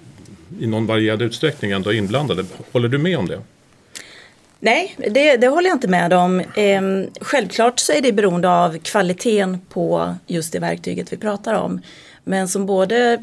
i 0.60 0.68
någon 0.68 0.86
varierad 0.86 1.22
utsträckning 1.22 1.72
ändå 1.72 1.94
inblandade. 1.94 2.46
Håller 2.72 2.88
du 2.88 2.98
med 2.98 3.18
om 3.18 3.28
det? 3.28 3.42
Nej, 4.60 4.96
det, 4.98 5.38
det, 5.38 5.48
håller 5.48 5.70
jag 5.70 5.76
inte 5.76 5.88
med 5.88 6.14
om. 6.14 6.44
Ehm, 6.56 7.08
självklart 7.22 7.80
så 7.80 7.94
är 7.94 8.02
det 8.02 8.12
beroende 8.12 8.50
av 8.50 8.78
kvaliteten 8.78 9.60
på 9.70 10.16
just 10.28 10.54
det 10.54 10.60
verktyget 10.60 11.14
vi 11.14 11.18
pratar 11.18 11.54
om. 11.54 11.82
Men 12.24 12.48
som 12.48 12.66
både 12.66 13.22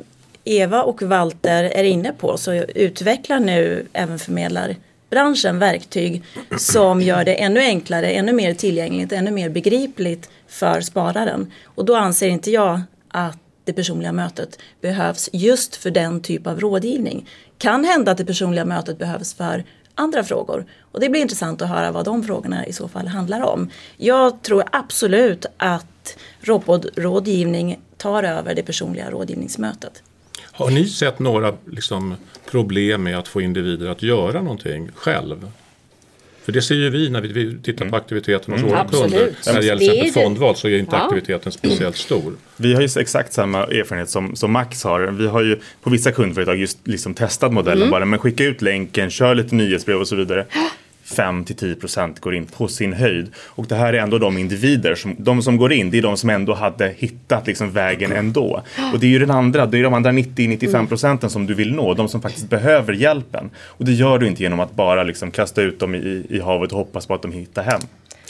Eva 0.49 0.83
och 0.83 1.03
Walter 1.03 1.65
är 1.65 1.85
inne 1.85 2.13
på 2.13 2.37
så 2.37 2.53
utvecklar 2.55 3.41
nu 3.41 3.87
även 3.93 4.19
förmedlarbranschen 4.19 5.59
verktyg 5.59 6.23
som 6.59 7.01
gör 7.01 7.25
det 7.25 7.35
ännu 7.35 7.61
enklare, 7.61 8.11
ännu 8.11 8.33
mer 8.33 8.55
tillgängligt, 8.55 9.13
ännu 9.13 9.31
mer 9.31 9.49
begripligt 9.49 10.31
för 10.47 10.81
spararen. 10.81 11.53
Och 11.65 11.85
då 11.85 11.97
anser 11.97 12.29
inte 12.29 12.51
jag 12.51 12.81
att 13.09 13.39
det 13.65 13.73
personliga 13.73 14.13
mötet 14.13 14.59
behövs 14.81 15.31
just 15.33 15.77
för 15.77 15.91
den 15.91 16.21
typ 16.21 16.47
av 16.47 16.61
rådgivning. 16.61 17.29
Kan 17.59 17.85
hända 17.85 18.13
att 18.13 18.19
det 18.19 18.25
personliga 18.25 18.65
mötet 18.65 18.99
behövs 18.99 19.35
för 19.35 19.65
andra 19.95 20.25
frågor. 20.25 20.67
Och 20.93 21.01
det 21.01 21.09
blir 21.09 21.21
intressant 21.21 21.63
att 21.63 21.69
höra 21.69 21.93
vad 21.93 22.05
de 22.05 22.23
frågorna 22.23 22.67
i 22.67 22.73
så 22.73 22.89
fall 22.89 23.07
handlar 23.07 23.41
om. 23.41 23.71
Jag 23.97 24.43
tror 24.43 24.65
absolut 24.73 25.47
att 25.57 26.19
robotrådgivning 26.41 27.79
tar 27.97 28.23
över 28.23 28.55
det 28.55 28.63
personliga 28.63 29.11
rådgivningsmötet. 29.11 30.03
Har 30.59 30.71
ni 30.71 30.87
sett 30.87 31.19
några 31.19 31.55
liksom, 31.71 32.15
problem 32.51 33.03
med 33.03 33.19
att 33.19 33.29
få 33.29 33.41
individer 33.41 33.89
att 33.89 34.03
göra 34.03 34.43
någonting 34.43 34.91
själv? 34.95 35.51
För 36.45 36.53
det 36.53 36.63
ser 36.63 36.75
ju 36.75 36.91
vi 36.91 37.11
när 37.11 37.21
vi, 37.21 37.59
tittar 37.63 37.89
på 37.89 37.97
aktiviteten 37.97 38.55
hos 38.55 38.63
våra 38.63 38.81
Absolut. 38.81 39.13
kunder. 39.13 39.33
När 39.47 39.61
det 39.61 39.67
gäller 39.67 39.81
till 39.81 39.91
exempel 39.91 40.23
fondval 40.23 40.57
så 40.57 40.69
är 40.69 40.79
inte 40.79 40.97
Ja. 40.97 41.03
aktiviteten 41.03 41.53
speciellt 41.53 41.97
stor. 41.97 42.33
Vi 42.57 42.75
har 42.75 42.81
ju 42.83 42.89
exakt 43.01 43.33
samma 43.33 43.65
erfarenhet 43.65 44.11
som, 44.11 44.37
som 44.37 44.53
Max 44.53 44.85
har. 44.85 45.01
Vi 45.01 45.27
har 45.27 45.43
ju 45.43 45.59
på 45.83 45.91
vissa 45.91 46.13
kundföretag 46.13 46.57
just 46.57 46.79
liksom 46.89 47.15
testat 47.15 47.53
modellen 47.53 47.83
Mm. 47.83 47.91
bara. 47.91 48.05
Men 48.05 48.19
skicka 48.19 48.45
ut 48.45 48.63
länken, 48.63 49.11
kör 49.11 49.35
lite 49.35 49.55
nyhetsbrev 49.55 49.99
och 50.01 50.09
så 50.09 50.17
vidare. 50.17 50.47
5-10% 51.09 52.21
går 52.21 52.35
in 52.35 52.47
på 52.47 52.69
sin 52.69 52.93
höjd. 52.93 53.31
Och 53.37 53.67
det 53.67 53.75
här 53.75 53.93
är 53.93 53.99
ändå 53.99 54.19
de 54.19 54.39
individer, 54.39 54.95
som, 54.95 55.17
de 55.19 55.43
som 55.43 55.57
går 55.57 55.73
in, 55.73 55.91
det 55.91 55.99
är 55.99 56.03
de 56.03 56.17
som 56.17 56.31
ändå 56.31 56.55
hade 56.55 56.95
hittat 56.97 57.47
liksom 57.47 57.71
vägen 57.71 58.13
ändå. 58.13 58.63
Och 58.93 59.01
det 59.01 59.07
är 59.07 59.11
ju 59.11 59.19
den 59.19 59.31
andra, 59.31 59.67
det 59.67 59.79
är 59.79 59.83
de 59.83 59.95
andra 59.95 60.13
90-95 60.13 60.87
procenten 60.87 61.31
som 61.31 61.47
du 61.47 61.55
vill 61.55 61.75
nå, 61.75 61.95
de 61.95 62.09
som 62.09 62.23
faktiskt 62.23 62.51
behöver 62.51 62.93
hjälpen. 62.93 63.51
Och 63.61 63.85
det 63.85 63.93
gör 63.93 64.19
du 64.19 64.27
inte 64.27 64.43
genom 64.43 64.61
att 64.61 64.75
bara 64.75 65.03
liksom 65.03 65.31
kasta 65.31 65.63
ut 65.63 65.81
dem 65.81 65.95
i, 65.95 66.27
i 66.31 66.41
havet 66.41 66.73
och 66.73 66.79
hoppas 66.79 67.07
på 67.07 67.15
att 67.15 67.23
de 67.23 67.33
hittar 67.33 67.63
hem. 67.63 67.81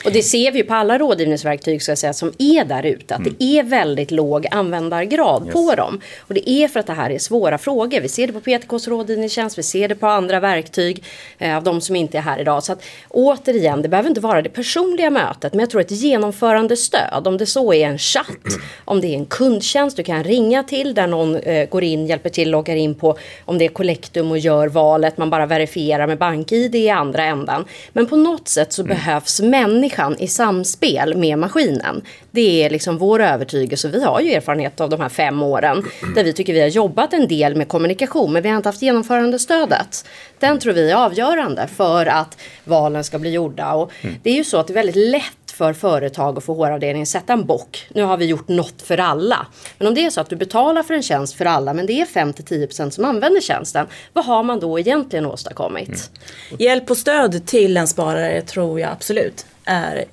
Och 0.04 0.12
det 0.12 0.22
ser 0.22 0.52
vi 0.52 0.58
ju 0.58 0.64
på 0.64 0.74
alla 0.74 0.98
rådgivningsverktyg 0.98 1.82
ska 1.82 1.90
jag 1.90 1.98
säga, 1.98 2.12
som 2.12 2.32
är 2.38 2.64
där 2.64 2.86
ute. 2.86 3.14
Att 3.14 3.24
det 3.24 3.44
är 3.44 3.62
väldigt 3.62 4.10
låg 4.10 4.46
användargrad 4.50 5.52
på 5.52 5.74
dem. 5.74 6.00
Och 6.20 6.34
det 6.34 6.50
är 6.50 6.68
för 6.68 6.80
att 6.80 6.86
det 6.86 6.92
här 6.92 7.10
är 7.10 7.18
svåra 7.18 7.58
frågor. 7.58 8.00
Vi 8.00 8.08
ser 8.08 8.26
det 8.26 8.32
på 8.32 8.40
PTKs 8.40 8.88
rådgivningstjänst, 8.88 9.58
vi 9.58 9.62
ser 9.62 9.88
det 9.88 9.94
på 9.94 10.06
andra 10.06 10.40
verktyg 10.40 11.04
eh, 11.38 11.56
av 11.56 11.62
de 11.62 11.80
som 11.80 11.96
inte 11.96 12.18
är 12.18 12.22
här 12.22 12.40
idag. 12.40 12.64
Så 12.64 12.72
att 12.72 12.82
återigen, 13.08 13.82
det 13.82 13.88
behöver 13.88 14.08
inte 14.08 14.20
vara 14.20 14.42
det 14.42 14.48
personliga 14.48 15.10
mötet. 15.10 15.52
Men 15.52 15.60
jag 15.60 15.70
tror 15.70 15.80
ett 15.80 15.90
genomförande 15.90 16.76
stöd, 16.76 17.26
om 17.26 17.38
det 17.38 17.46
så 17.46 17.72
är 17.72 17.86
en 17.86 17.98
chatt, 17.98 18.26
om 18.84 19.00
det 19.00 19.06
är 19.06 19.14
en 19.14 19.26
kundtjänst 19.26 19.96
du 19.96 20.02
kan 20.02 20.24
ringa 20.24 20.62
till 20.62 20.94
där 20.94 21.06
någon 21.06 21.36
eh, 21.36 21.68
går 21.68 21.84
in, 21.84 22.06
hjälper 22.06 22.30
till, 22.30 22.50
loggar 22.50 22.76
in 22.76 22.94
på 22.94 23.18
om 23.44 23.58
det 23.58 23.64
är 23.64 23.68
Collectum 23.68 24.30
och 24.30 24.38
gör 24.38 24.68
valet, 24.68 25.18
man 25.18 25.30
bara 25.30 25.46
verifierar 25.46 26.06
med 26.06 26.18
BankID 26.18 26.74
i 26.74 26.88
andra 26.88 27.24
ändan. 27.24 27.64
Men 27.92 28.06
på 28.06 28.16
något 28.16 28.48
sätt 28.48 28.72
så 28.72 28.82
behövs 28.82 29.40
människan 29.88 30.16
i 30.18 30.28
samspel 30.28 31.16
med 31.16 31.38
maskinen. 31.38 32.02
Det 32.30 32.64
är 32.64 32.70
liksom 32.70 32.98
vår 32.98 33.20
övertygelse. 33.20 33.88
Vi 33.88 34.04
har 34.04 34.20
ju 34.20 34.32
erfarenhet 34.32 34.80
av 34.80 34.90
de 34.90 35.00
här 35.00 35.08
fem 35.08 35.42
åren 35.42 35.84
där 36.14 36.24
vi 36.24 36.32
tycker 36.32 36.52
vi 36.52 36.60
har 36.60 36.68
jobbat 36.68 37.12
en 37.12 37.28
del 37.28 37.56
med 37.56 37.68
kommunikation 37.68 38.32
men 38.32 38.42
vi 38.42 38.48
har 38.48 38.56
inte 38.56 38.68
haft 38.68 38.82
genomförandestödet. 38.82 40.04
Den 40.38 40.58
tror 40.58 40.72
vi 40.72 40.90
är 40.90 40.96
avgörande 40.96 41.68
för 41.76 42.06
att 42.06 42.38
valen 42.64 43.04
ska 43.04 43.18
bli 43.18 43.30
gjorda. 43.30 43.72
Och 43.72 43.92
Det 44.22 44.30
är 44.30 44.34
ju 44.34 44.44
så 44.44 44.58
att 44.58 44.66
det 44.66 44.72
är 44.72 44.74
väldigt 44.74 45.10
lätt 45.10 45.48
för 45.58 45.72
företag 45.72 46.36
och 46.36 46.44
för 46.44 46.52
HR-avdelningen 46.52 47.06
sätta 47.06 47.32
en 47.32 47.46
bock. 47.46 47.88
Nu 47.94 48.02
har 48.02 48.16
vi 48.16 48.24
gjort 48.24 48.48
något 48.48 48.82
för 48.82 48.98
alla. 48.98 49.46
Men 49.78 49.88
om 49.88 49.94
det 49.94 50.04
är 50.04 50.10
så 50.10 50.20
att 50.20 50.30
du 50.30 50.36
betalar 50.36 50.82
för 50.82 50.94
en 50.94 51.02
tjänst 51.02 51.34
för 51.34 51.44
alla 51.44 51.74
men 51.74 51.86
det 51.86 52.00
är 52.00 52.06
5-10% 52.06 52.90
som 52.90 53.04
använder 53.04 53.40
tjänsten. 53.40 53.86
Vad 54.12 54.24
har 54.24 54.42
man 54.42 54.60
då 54.60 54.78
egentligen 54.78 55.26
åstadkommit? 55.26 55.88
Mm. 55.88 56.62
Hjälp 56.62 56.90
och 56.90 56.96
stöd 56.96 57.46
till 57.46 57.76
en 57.76 57.88
sparare 57.88 58.42
tror 58.42 58.80
jag 58.80 58.90
absolut 58.92 59.46
är 59.68 60.04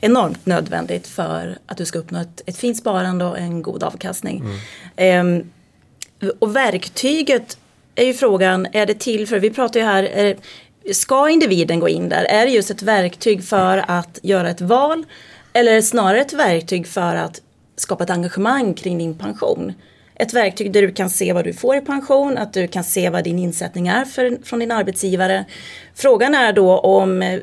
enormt 0.00 0.46
nödvändigt 0.46 1.06
för 1.06 1.58
att 1.66 1.76
du 1.76 1.84
ska 1.84 1.98
uppnå 1.98 2.20
ett, 2.20 2.42
ett 2.46 2.56
fint 2.56 2.76
sparande 2.76 3.24
och 3.24 3.38
en 3.38 3.62
god 3.62 3.82
avkastning. 3.82 4.44
Ehm, 4.96 5.50
och 6.38 6.56
verktyget 6.56 7.58
är 7.94 8.04
ju 8.04 8.14
frågan, 8.14 8.66
är 8.72 8.86
det 8.86 8.94
till 8.94 9.28
för, 9.28 9.38
vi 9.38 9.50
pratar 9.50 9.80
ju 9.80 9.86
här, 9.86 10.02
är, 10.02 10.36
ska 10.92 11.28
individen 11.28 11.80
gå 11.80 11.88
in 11.88 12.08
där? 12.08 12.24
Är 12.24 12.46
det 12.46 12.52
just 12.52 12.70
ett 12.70 12.82
verktyg 12.82 13.44
för 13.44 13.84
att 13.88 14.18
göra 14.22 14.50
ett 14.50 14.60
val? 14.60 15.04
Eller 15.52 15.72
är 15.72 15.76
det 15.76 15.82
snarare 15.82 16.20
ett 16.20 16.32
verktyg 16.32 16.86
för 16.86 17.16
att 17.16 17.40
skapa 17.76 18.04
ett 18.04 18.10
engagemang 18.10 18.74
kring 18.74 18.98
din 18.98 19.18
pension? 19.18 19.72
Ett 20.14 20.34
verktyg 20.34 20.72
där 20.72 20.82
du 20.82 20.92
kan 20.92 21.10
se 21.10 21.32
vad 21.32 21.44
du 21.44 21.52
får 21.52 21.76
i 21.76 21.80
pension, 21.80 22.38
att 22.38 22.52
du 22.52 22.68
kan 22.68 22.84
se 22.84 23.10
vad 23.10 23.24
din 23.24 23.38
insättning 23.38 23.88
är 23.88 24.04
för, 24.04 24.38
från 24.44 24.58
din 24.58 24.72
arbetsgivare. 24.72 25.44
Frågan 25.94 26.34
är 26.34 26.52
då 26.52 26.78
om 26.78 27.40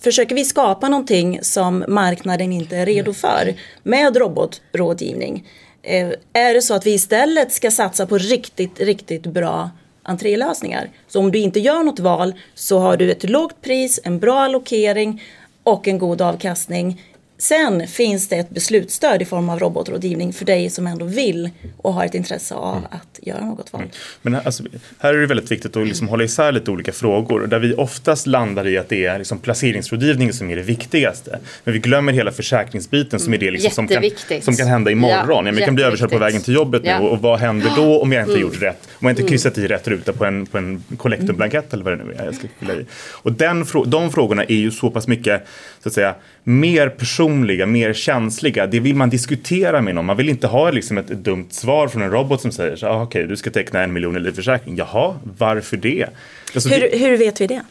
Försöker 0.00 0.34
vi 0.34 0.44
skapa 0.44 0.88
någonting 0.88 1.38
som 1.42 1.84
marknaden 1.88 2.52
inte 2.52 2.76
är 2.76 2.86
redo 2.86 3.12
för 3.12 3.54
med 3.82 4.16
robotrådgivning? 4.16 5.48
Eh, 5.82 6.08
är 6.32 6.54
det 6.54 6.62
så 6.62 6.74
att 6.74 6.86
vi 6.86 6.94
istället 6.94 7.52
ska 7.52 7.70
satsa 7.70 8.06
på 8.06 8.18
riktigt, 8.18 8.80
riktigt 8.80 9.22
bra 9.22 9.70
entrélösningar? 10.02 10.90
Så 11.08 11.20
om 11.20 11.32
du 11.32 11.38
inte 11.38 11.60
gör 11.60 11.82
något 11.82 12.00
val 12.00 12.34
så 12.54 12.78
har 12.78 12.96
du 12.96 13.10
ett 13.10 13.30
lågt 13.30 13.60
pris, 13.62 14.00
en 14.04 14.18
bra 14.18 14.40
allokering 14.40 15.22
och 15.62 15.88
en 15.88 15.98
god 15.98 16.22
avkastning. 16.22 17.02
Sen 17.42 17.86
finns 17.88 18.28
det 18.28 18.36
ett 18.36 18.50
beslutsstöd 18.50 19.22
i 19.22 19.24
form 19.24 19.48
av 19.48 19.58
robotrådgivning 19.58 20.32
för 20.32 20.44
dig 20.44 20.70
som 20.70 20.86
ändå 20.86 21.04
vill 21.04 21.50
och 21.76 21.94
har 21.94 22.04
ett 22.04 22.14
intresse 22.14 22.54
av 22.54 22.76
att 22.90 23.18
göra 23.22 23.44
något 23.44 23.72
val. 23.72 23.82
Men 24.22 24.34
här- 24.34 24.42
alltså, 24.46 24.62
här 24.98 25.14
är 25.14 25.18
det 25.18 25.26
väldigt 25.26 25.50
viktigt 25.50 25.76
att 25.76 25.86
liksom 25.86 26.08
hålla 26.08 26.24
isär 26.24 26.52
lite 26.52 26.70
olika 26.70 26.92
frågor. 26.92 27.46
Där 27.46 27.58
vi 27.58 27.74
oftast 27.74 28.26
landar 28.26 28.66
i 28.66 28.78
att 28.78 28.88
det 28.88 29.04
är 29.06 29.18
liksom 29.18 29.38
placeringsrådgivning 29.38 30.32
som 30.32 30.50
är 30.50 30.56
det 30.56 30.62
viktigaste. 30.62 31.38
Men 31.64 31.74
vi 31.74 31.80
glömmer 31.80 32.12
hela 32.12 32.32
försäkringsbiten 32.32 33.20
som 33.20 33.34
är 33.34 33.38
det 33.38 33.50
liksom 33.50 33.70
som, 33.70 33.88
kan, 33.88 34.02
som 34.42 34.56
kan 34.56 34.66
hända 34.68 34.90
imorgon. 34.90 35.18
Ja, 35.28 35.34
Ja, 35.36 35.42
men 35.42 35.54
jag 35.56 35.64
kan 35.64 35.74
bli 35.74 35.84
överkörd 35.84 36.10
på 36.10 36.18
vägen 36.18 36.42
till 36.42 36.54
jobbet 36.54 36.82
nu. 36.82 36.88
Ja. 36.90 37.00
Och, 37.00 37.10
och 37.12 37.18
vad 37.22 37.38
händer 37.40 37.70
då 37.76 38.00
om 38.02 38.12
jag 38.12 38.22
inte 38.28 38.40
gjort 38.40 38.62
rätt? 38.62 38.88
Om 39.02 39.08
jag 39.08 39.18
inte 39.18 39.28
kryssat 39.28 39.58
i 39.58 39.66
rätt 39.66 39.88
ruta 39.88 40.12
på 40.12 40.24
en, 40.24 40.46
på 40.46 40.58
en 40.58 40.84
collectorblankett 40.96 41.72
eller 41.72 41.84
vad 41.84 41.98
det 41.98 42.04
nu 42.04 42.12
är 42.12 42.24
jag 42.24 42.34
ska 42.34 42.48
fylla 42.58 42.74
i. 42.74 42.86
Och 43.12 43.32
den, 43.32 43.66
de 43.86 44.10
frågorna 44.10 44.44
är 44.44 44.54
ju 44.54 44.70
så 44.70 44.90
pass 44.90 45.08
mycket 45.08 45.46
så 45.82 45.88
att 45.88 45.92
säga, 45.92 46.14
mer 46.44 46.88
personliga, 46.88 47.66
mer 47.66 47.92
känsliga. 47.92 48.66
Det 48.66 48.80
vill 48.80 48.94
man 48.94 49.10
diskutera 49.10 49.80
med 49.80 49.94
någon. 49.94 50.04
Man 50.04 50.16
vill 50.16 50.28
inte 50.28 50.46
ha 50.46 50.70
liksom 50.70 50.98
ett, 50.98 51.06
dumt 51.06 51.46
svar 51.50 51.88
från 51.88 52.02
en 52.02 52.10
robot 52.10 52.40
som 52.40 52.52
säger 52.52 52.76
så 52.76 52.86
ah, 52.86 53.02
okej, 53.02 53.26
du 53.26 53.36
ska 53.36 53.50
teckna 53.50 53.82
en 53.82 53.92
miljon 53.92 54.16
i 54.16 54.20
livförsäkring. 54.20 54.76
Jaha, 54.76 55.16
varför 55.38 55.76
det? 55.76 56.06
Alltså, 56.54 56.68
det 56.68 56.74
Hur, 56.74 56.98
hur 56.98 57.16
vet 57.16 57.40
vi 57.40 57.46
det? 57.46 57.62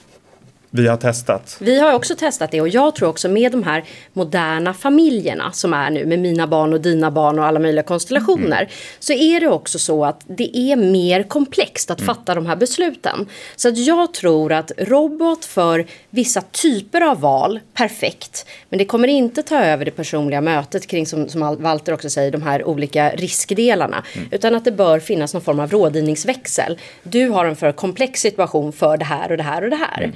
Vi 0.74 0.88
har 0.88 0.98
testat. 0.98 1.58
Vi 1.60 1.80
har 1.80 1.94
också 1.94 2.16
testat 2.16 2.52
det 2.52 2.62
och 2.62 2.70
jag 2.70 2.96
tror 2.96 3.10
också 3.10 3.30
med 3.30 3.52
de 3.52 3.64
här 3.64 3.84
moderna 4.14 4.74
familjerna 4.74 5.52
som 5.52 5.74
är 5.74 5.90
nu 5.90 6.06
med 6.06 6.20
mina 6.20 6.48
barn 6.48 6.74
och 6.74 6.82
dina 6.82 7.12
barn 7.12 7.40
och 7.40 7.46
alla 7.46 7.60
möjliga 7.60 7.84
konstellationer 7.84 8.70
så 9.00 9.14
är 9.14 9.40
det 9.40 9.48
också 9.48 9.80
så 9.80 10.06
att 10.06 10.22
det 10.28 10.58
är 10.58 10.76
mer 10.76 11.24
komplext 11.24 11.92
att 11.92 12.02
fatta 12.02 12.36
de 12.36 12.46
här 12.46 12.56
besluten. 12.56 13.30
Så 13.56 13.70
att 13.70 13.78
jag 13.78 14.14
tror 14.14 14.52
att 14.52 14.72
robot 14.78 15.46
för 15.46 15.86
vissa 16.10 16.42
typer 16.42 17.02
av 17.02 17.20
val, 17.20 17.60
perfekt. 17.74 18.46
Men 18.70 18.78
det 18.78 18.86
kommer 18.86 19.08
inte 19.08 19.44
ta 19.44 19.60
över 19.60 19.86
det 19.86 19.92
personliga 19.92 20.42
mötet 20.42 20.88
kring 20.88 21.06
som, 21.06 21.30
som 21.30 21.58
Walter 21.60 21.94
också 21.94 22.10
säger, 22.10 22.32
de 22.32 22.42
här 22.42 22.64
olika 22.64 23.10
riskdelarna. 23.10 24.04
Utan 24.32 24.56
att 24.56 24.66
det 24.66 24.72
bör 24.72 25.00
finnas 25.00 25.34
någon 25.34 25.44
form 25.44 25.60
av 25.60 25.72
rådgivningsväxel. 25.72 26.80
Du 27.04 27.30
har 27.30 27.46
en 27.46 27.56
för 27.56 27.72
komplex 27.72 28.22
situation 28.22 28.74
för 28.74 28.98
det 28.98 29.06
här 29.06 29.32
och 29.32 29.38
det 29.38 29.44
här 29.44 29.64
och 29.64 29.70
det 29.70 29.76
här. 29.76 30.12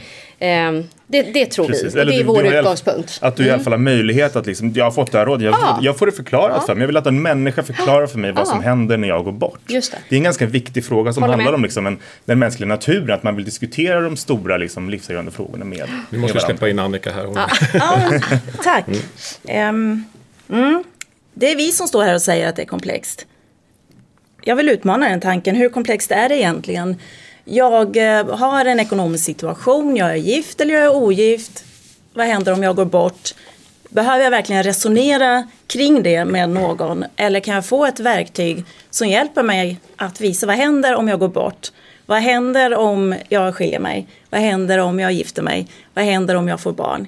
Ehm, 0.46 0.84
det, 1.08 1.22
det 1.22 1.46
tror 1.46 1.68
Precis. 1.68 1.84
vi. 1.84 1.88
Och 1.90 1.94
det 1.96 2.02
Eller 2.02 2.14
är 2.14 2.18
du- 2.18 2.24
vår 2.24 2.44
du 2.44 2.58
utgångspunkt. 2.60 3.20
Att 3.22 3.36
du 3.36 3.46
i 3.46 3.50
alla 3.52 3.64
fall 3.64 3.74
har 3.74 3.78
möjlighet 3.78 4.36
att 4.36 4.46
liksom, 4.46 4.72
jag 4.74 4.84
har 4.84 4.92
fått 4.92 5.12
det 5.12 5.18
här 5.18 5.26
rådet, 5.26 5.44
jag, 5.46 5.54
Ja. 5.54 5.80
jag 5.82 5.98
får 5.98 6.06
det 6.06 6.12
förklarat 6.12 6.66
för 6.66 6.76
mig. 6.76 6.82
Jag 6.82 6.88
vill 6.88 6.98
att 6.98 7.08
en 7.08 7.22
människa 7.22 7.64
förklarar 7.64 8.08
för 8.08 8.20
mig 8.20 8.32
vad 8.32 8.42
Ja. 8.42 8.46
som 8.46 8.64
händer 8.64 8.98
när 8.98 9.08
jag 9.08 9.24
går 9.24 9.32
bort. 9.32 9.60
Just 9.68 9.92
det. 10.10 10.16
är 10.16 10.18
en 10.18 10.24
ganska 10.24 10.46
viktig 10.46 10.86
fråga 10.86 11.14
som 11.14 11.24
Håller 11.24 11.34
handlar 11.34 11.52
med. 11.52 11.56
om 11.58 11.64
liksom 11.64 11.88
en, 11.88 11.98
den 12.26 12.40
mänskliga 12.40 12.68
naturen, 12.68 13.12
att 13.12 13.24
man 13.24 13.36
vill 13.36 13.46
diskutera 13.46 14.02
de 14.02 14.18
stora 14.18 14.58
liksom, 14.58 14.90
livsavgörande 14.90 15.32
frågorna 15.32 15.66
med, 15.66 15.90
Nu 16.10 16.18
måste 16.18 16.38
vi 16.38 16.44
släppa 16.44 16.70
in 16.70 16.80
Annika 16.80 17.12
här. 17.12 17.28
Tack. 18.64 18.86
Ehm, 19.48 20.04
mm. 20.50 20.84
Det 21.34 21.52
är 21.52 21.56
vi 21.56 21.72
som 21.72 21.88
står 21.88 22.04
här 22.04 22.14
och 22.14 22.22
säger 22.22 22.50
att 22.50 22.56
det 22.56 22.62
är 22.62 22.66
komplext. 22.66 23.26
Jag 24.44 24.56
vill 24.56 24.70
utmana 24.70 25.10
den 25.10 25.20
tanken. 25.22 25.56
Hur 25.56 25.70
komplext 25.70 26.12
är 26.12 26.30
det 26.30 26.36
egentligen? 26.38 26.96
Jag 27.46 27.98
eh, 27.98 28.36
har 28.36 28.66
en 28.66 28.80
ekonomisk 28.80 29.26
situation, 29.26 29.96
jag 29.96 30.12
är 30.12 30.16
gift 30.16 30.62
eller 30.62 30.74
jag 30.74 30.84
är 30.84 30.96
ogift. 30.96 31.64
Vad 32.14 32.26
händer 32.26 32.54
om 32.54 32.64
jag 32.64 32.76
går 32.76 32.86
bort? 32.86 33.34
Behöver 33.90 34.24
jag 34.24 34.32
verkligen 34.32 34.64
resonera 34.64 35.48
kring 35.68 36.04
det 36.04 36.26
med 36.26 36.50
någon? 36.50 37.06
Eller 37.16 37.40
kan 37.40 37.56
jag 37.56 37.66
få 37.66 37.86
ett 37.86 38.00
verktyg 38.00 38.66
som 38.90 39.08
hjälper 39.08 39.44
mig 39.44 39.78
att 39.96 40.22
visa 40.22 40.48
vad 40.48 40.56
händer 40.56 40.96
om 40.96 41.08
jag 41.08 41.20
går 41.20 41.28
bort? 41.28 41.72
Vad 42.06 42.18
händer 42.18 42.76
om 42.76 43.16
jag 43.30 43.56
skiljer 43.56 43.80
mig? 43.80 44.08
Vad 44.30 44.42
händer 44.42 44.78
om 44.78 45.00
jag 45.00 45.12
gifter 45.12 45.42
mig? 45.42 45.68
Vad 45.94 46.06
händer 46.06 46.36
om 46.36 46.48
jag 46.48 46.60
får 46.60 46.72
barn? 46.72 47.08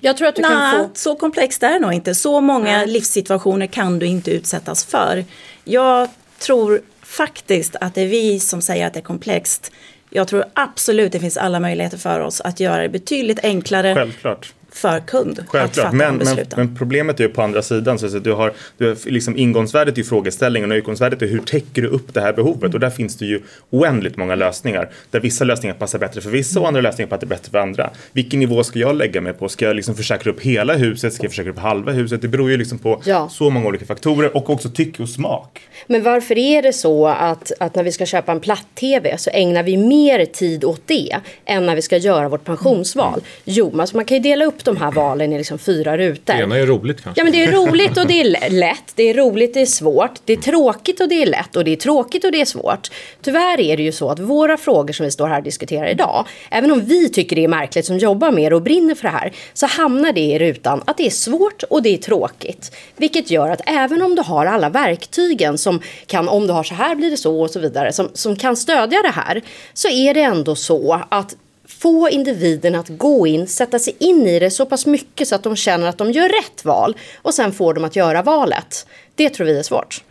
Jag 0.00 0.16
tror 0.16 0.28
att 0.28 0.34
du 0.34 0.42
kan 0.42 0.58
Nej, 0.58 0.78
få... 0.78 0.88
så 0.94 1.16
komplext 1.16 1.62
är 1.62 1.70
det 1.70 1.78
nog 1.78 1.92
inte. 1.92 2.14
Så 2.14 2.40
många 2.40 2.84
livssituationer 2.84 3.66
kan 3.66 3.98
du 3.98 4.06
inte 4.06 4.30
utsättas 4.30 4.84
för. 4.84 5.24
Jag 5.64 6.08
tror 6.38 6.80
faktiskt 7.06 7.76
att 7.80 7.94
det 7.94 8.02
är 8.02 8.06
vi 8.06 8.40
som 8.40 8.62
säger 8.62 8.86
att 8.86 8.94
det 8.94 9.00
är 9.00 9.02
komplext. 9.02 9.72
Jag 10.10 10.28
tror 10.28 10.44
absolut 10.54 11.12
det 11.12 11.20
finns 11.20 11.36
alla 11.36 11.60
möjligheter 11.60 11.98
för 11.98 12.20
oss 12.20 12.40
att 12.40 12.60
göra 12.60 12.82
det 12.82 12.88
betydligt 12.88 13.44
enklare 13.44 13.94
Självklart 13.94 14.54
för 14.76 15.00
kund 15.00 15.38
att 15.38 15.48
Självklart, 15.48 15.84
fatta 15.84 15.96
men, 15.96 15.98
de 15.98 16.06
men, 16.06 16.18
besluten. 16.18 16.52
men 16.56 16.76
problemet 16.76 17.20
är 17.20 17.24
ju 17.24 17.30
på 17.30 17.42
andra 17.42 17.62
sidan. 17.62 17.98
Så 17.98 18.16
att 18.16 18.24
du 18.24 18.32
har, 18.32 18.52
du 18.78 18.88
har 18.88 19.10
liksom 19.10 19.36
ingångsvärdet 19.36 19.94
är 19.94 19.98
ju 19.98 20.04
frågeställningen 20.04 20.70
och 20.70 20.76
utgångsvärdet 20.76 21.22
är 21.22 21.26
hur 21.26 21.38
täcker 21.38 21.82
du 21.82 21.88
upp 21.88 22.14
det 22.14 22.20
här 22.20 22.32
behovet? 22.32 22.74
Och 22.74 22.80
där 22.80 22.90
finns 22.90 23.16
det 23.16 23.24
ju 23.24 23.42
oändligt 23.70 24.16
många 24.16 24.34
lösningar. 24.34 24.88
Där 25.10 25.20
vissa 25.20 25.44
lösningar 25.44 25.74
passar 25.74 25.98
bättre 25.98 26.20
för 26.20 26.30
vissa 26.30 26.60
och 26.60 26.68
andra 26.68 26.80
lösningar 26.80 27.08
passar 27.08 27.26
bättre 27.26 27.50
för 27.50 27.58
andra. 27.58 27.90
Vilken 28.12 28.40
nivå 28.40 28.64
ska 28.64 28.78
jag 28.78 28.96
lägga 28.96 29.20
mig 29.20 29.32
på? 29.32 29.48
Ska 29.48 29.64
jag 29.64 29.76
liksom 29.76 29.94
försäkra 29.94 30.32
upp 30.32 30.40
hela 30.40 30.74
huset? 30.74 31.12
Ska 31.14 31.22
jag 31.24 31.30
försäkra 31.30 31.52
upp 31.52 31.58
halva 31.58 31.92
huset? 31.92 32.22
Det 32.22 32.28
beror 32.28 32.50
ju 32.50 32.56
liksom 32.56 32.78
på 32.78 33.02
Ja. 33.04 33.28
så 33.28 33.50
många 33.50 33.66
olika 33.66 33.84
faktorer 33.86 34.36
och 34.36 34.50
också 34.50 34.68
tycke 34.70 35.02
och 35.02 35.08
smak. 35.08 35.60
Men 35.86 36.02
varför 36.02 36.38
är 36.38 36.62
det 36.62 36.72
så 36.72 37.06
att, 37.06 37.52
att 37.60 37.74
när 37.74 37.82
vi 37.82 37.92
ska 37.92 38.06
köpa 38.06 38.32
en 38.32 38.40
platt-tv 38.40 39.18
så 39.18 39.30
ägnar 39.30 39.62
vi 39.62 39.76
mer 39.76 40.24
tid 40.24 40.64
åt 40.64 40.80
det 40.86 41.16
än 41.44 41.66
när 41.66 41.74
vi 41.76 41.82
ska 41.82 41.96
göra 41.96 42.28
vårt 42.28 42.44
pensionsval? 42.44 43.20
Jo, 43.44 43.70
men 43.70 43.80
alltså 43.80 43.96
man 43.96 44.04
kan 44.04 44.16
ju 44.16 44.22
dela 44.22 44.44
upp 44.44 44.64
de 44.66 44.76
här 44.76 44.92
valen 44.92 45.32
i 45.32 45.38
liksom 45.38 45.58
fyra 45.58 45.98
rutor. 45.98 46.34
Det 46.34 46.42
ena 46.42 46.56
är 46.56 46.66
roligt 46.66 47.02
kanske. 47.02 47.20
Ja 47.20 47.24
men 47.24 47.32
det 47.32 47.44
är 47.44 47.52
roligt 47.52 47.96
och 47.96 48.06
det 48.06 48.20
är 48.20 48.50
lätt, 48.50 48.92
det 48.94 49.02
är 49.10 49.14
roligt, 49.14 49.54
det 49.54 49.60
är 49.60 49.66
svårt, 49.66 50.20
det 50.24 50.32
är 50.32 50.36
tråkigt 50.36 51.00
och 51.00 51.08
det 51.08 51.22
är 51.22 51.26
lätt 51.26 51.56
och 51.56 51.64
det 51.64 51.72
är 51.72 51.76
tråkigt 51.76 52.24
och 52.24 52.32
det 52.32 52.40
är 52.40 52.44
svårt. 52.44 52.90
Tyvärr 53.22 53.60
är 53.60 53.76
det 53.76 53.82
ju 53.82 53.92
så 53.92 54.10
att 54.10 54.18
våra 54.18 54.56
frågor 54.56 54.92
som 54.92 55.04
vi 55.04 55.10
står 55.10 55.28
här 55.28 55.38
och 55.38 55.44
diskuterar 55.44 55.86
idag, 55.86 56.26
även 56.50 56.72
om 56.72 56.80
vi 56.80 57.08
tycker 57.08 57.36
det 57.36 57.44
är 57.44 57.48
märkligt 57.48 57.86
som 57.86 57.98
jobbar 57.98 58.30
med 58.30 58.52
det 58.52 58.56
och 58.56 58.62
brinner 58.62 58.94
för 58.94 59.02
det 59.02 59.14
här, 59.14 59.32
så 59.54 59.66
hamnar 59.66 60.12
det 60.12 60.20
i 60.20 60.38
rutan 60.38 60.82
att 60.84 60.96
det 60.96 61.06
är 61.06 61.10
svårt 61.10 61.62
och 61.62 61.82
det 61.82 61.94
är 61.94 61.98
tråkigt. 61.98 62.76
Vilket 62.96 63.30
gör 63.30 63.50
att 63.50 63.60
även 63.66 64.02
om 64.02 64.14
du 64.14 64.22
har 64.22 64.46
alla 64.46 64.68
verktygen 64.68 65.58
som 65.58 65.80
kan, 66.06 66.28
om 66.28 66.46
du 66.46 66.52
har 66.52 66.62
så 66.62 66.74
här 66.74 66.94
blir 66.94 67.10
det 67.10 67.16
så 67.16 67.40
och 67.40 67.50
så 67.50 67.60
vidare, 67.60 67.92
som, 67.92 68.08
som 68.12 68.36
kan 68.36 68.56
stödja 68.56 69.02
det 69.02 69.12
här, 69.14 69.42
så 69.74 69.88
är 69.88 70.14
det 70.14 70.22
ändå 70.22 70.54
så 70.54 71.00
att 71.08 71.36
få 71.68 72.08
individerna 72.08 72.78
att 72.78 72.88
gå 72.88 73.26
in, 73.26 73.46
sätta 73.46 73.78
sig 73.78 73.96
in 73.98 74.26
i 74.26 74.38
det 74.38 74.50
så 74.50 74.66
pass 74.66 74.86
mycket 74.86 75.28
så 75.28 75.34
att 75.34 75.42
de 75.42 75.56
känner 75.56 75.88
att 75.88 75.98
de 75.98 76.12
gör 76.12 76.28
rätt 76.28 76.64
val 76.64 76.96
och 77.22 77.34
sen 77.34 77.52
får 77.52 77.74
de 77.74 77.84
att 77.84 77.96
göra 77.96 78.22
valet. 78.22 78.86
Det 79.14 79.30
tror 79.30 79.46
vi 79.46 79.58
är 79.58 79.62
svårt. 79.62 80.04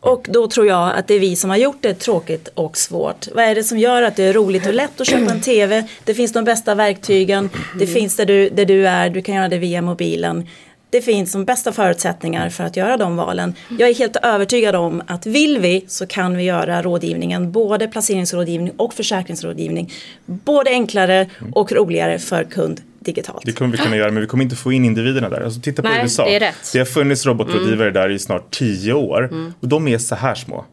Och 0.00 0.26
då 0.30 0.46
tror 0.46 0.66
jag 0.66 0.94
att 0.94 1.08
det 1.08 1.14
är 1.14 1.20
vi 1.20 1.36
som 1.36 1.50
har 1.50 1.56
gjort 1.56 1.78
det 1.80 1.94
tråkigt 1.94 2.48
och 2.54 2.76
svårt. 2.76 3.28
Vad 3.34 3.44
är 3.44 3.54
det 3.54 3.64
som 3.64 3.78
gör 3.78 4.02
att 4.02 4.16
det 4.16 4.24
är 4.24 4.32
roligt 4.32 4.66
och 4.66 4.74
lätt 4.74 5.00
att 5.00 5.06
köpa 5.06 5.32
en 5.32 5.40
TV? 5.40 5.84
Det 6.04 6.14
finns 6.14 6.32
de 6.32 6.44
bästa 6.44 6.74
verktygen. 6.74 7.50
Det 7.78 7.86
finns 7.86 8.16
där 8.16 8.26
du, 8.26 8.48
där 8.48 8.64
du 8.64 8.88
är. 8.88 9.10
Du 9.10 9.22
kan 9.22 9.34
göra 9.34 9.48
det 9.48 9.58
via 9.58 9.82
mobilen. 9.82 10.48
Det 10.90 11.00
finns 11.00 11.32
de 11.32 11.44
bästa 11.44 11.72
förutsättningar 11.72 12.50
för 12.50 12.64
att 12.64 12.76
göra 12.76 12.96
de 12.96 13.16
valen. 13.16 13.54
Jag 13.78 13.88
är 13.88 13.94
helt 13.94 14.16
övertygad 14.16 14.76
om 14.76 15.02
att 15.06 15.26
vill 15.26 15.58
vi 15.58 15.84
så 15.88 16.06
kan 16.06 16.36
vi 16.36 16.42
göra 16.42 16.82
rådgivningen, 16.82 17.52
både 17.52 17.88
placeringsrådgivning 17.88 18.72
och 18.76 18.94
försäkringsrådgivning, 18.94 19.92
både 20.26 20.70
enklare 20.70 21.30
och 21.52 21.72
roligare 21.72 22.18
för 22.18 22.44
kund 22.44 22.80
digitalt. 22.98 23.42
Det 23.44 23.52
kommer 23.52 23.72
vi 23.72 23.78
kunna 23.78 23.96
göra 23.96 24.10
men 24.10 24.20
vi 24.20 24.26
kommer 24.26 24.44
inte 24.44 24.56
få 24.56 24.72
in 24.72 24.84
individerna 24.84 25.28
där. 25.28 25.40
Alltså, 25.40 25.60
titta 25.60 25.82
på 25.82 25.88
Nej, 25.88 26.02
USA. 26.02 26.24
det 26.24 26.36
är 26.36 26.40
rätt. 26.40 26.70
Det 26.72 26.78
har 26.78 26.86
funnits 26.86 27.26
robotrådgivare 27.26 27.90
där 27.90 28.10
i 28.10 28.18
snart 28.18 28.50
tio 28.50 28.92
år 28.92 29.52
och 29.60 29.68
de 29.68 29.88
är 29.88 29.98
så 29.98 30.14
här 30.14 30.34
små. 30.34 30.64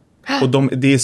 Och 0.41 0.49
de, 0.49 0.69
det, 0.73 0.93
är, 0.93 0.99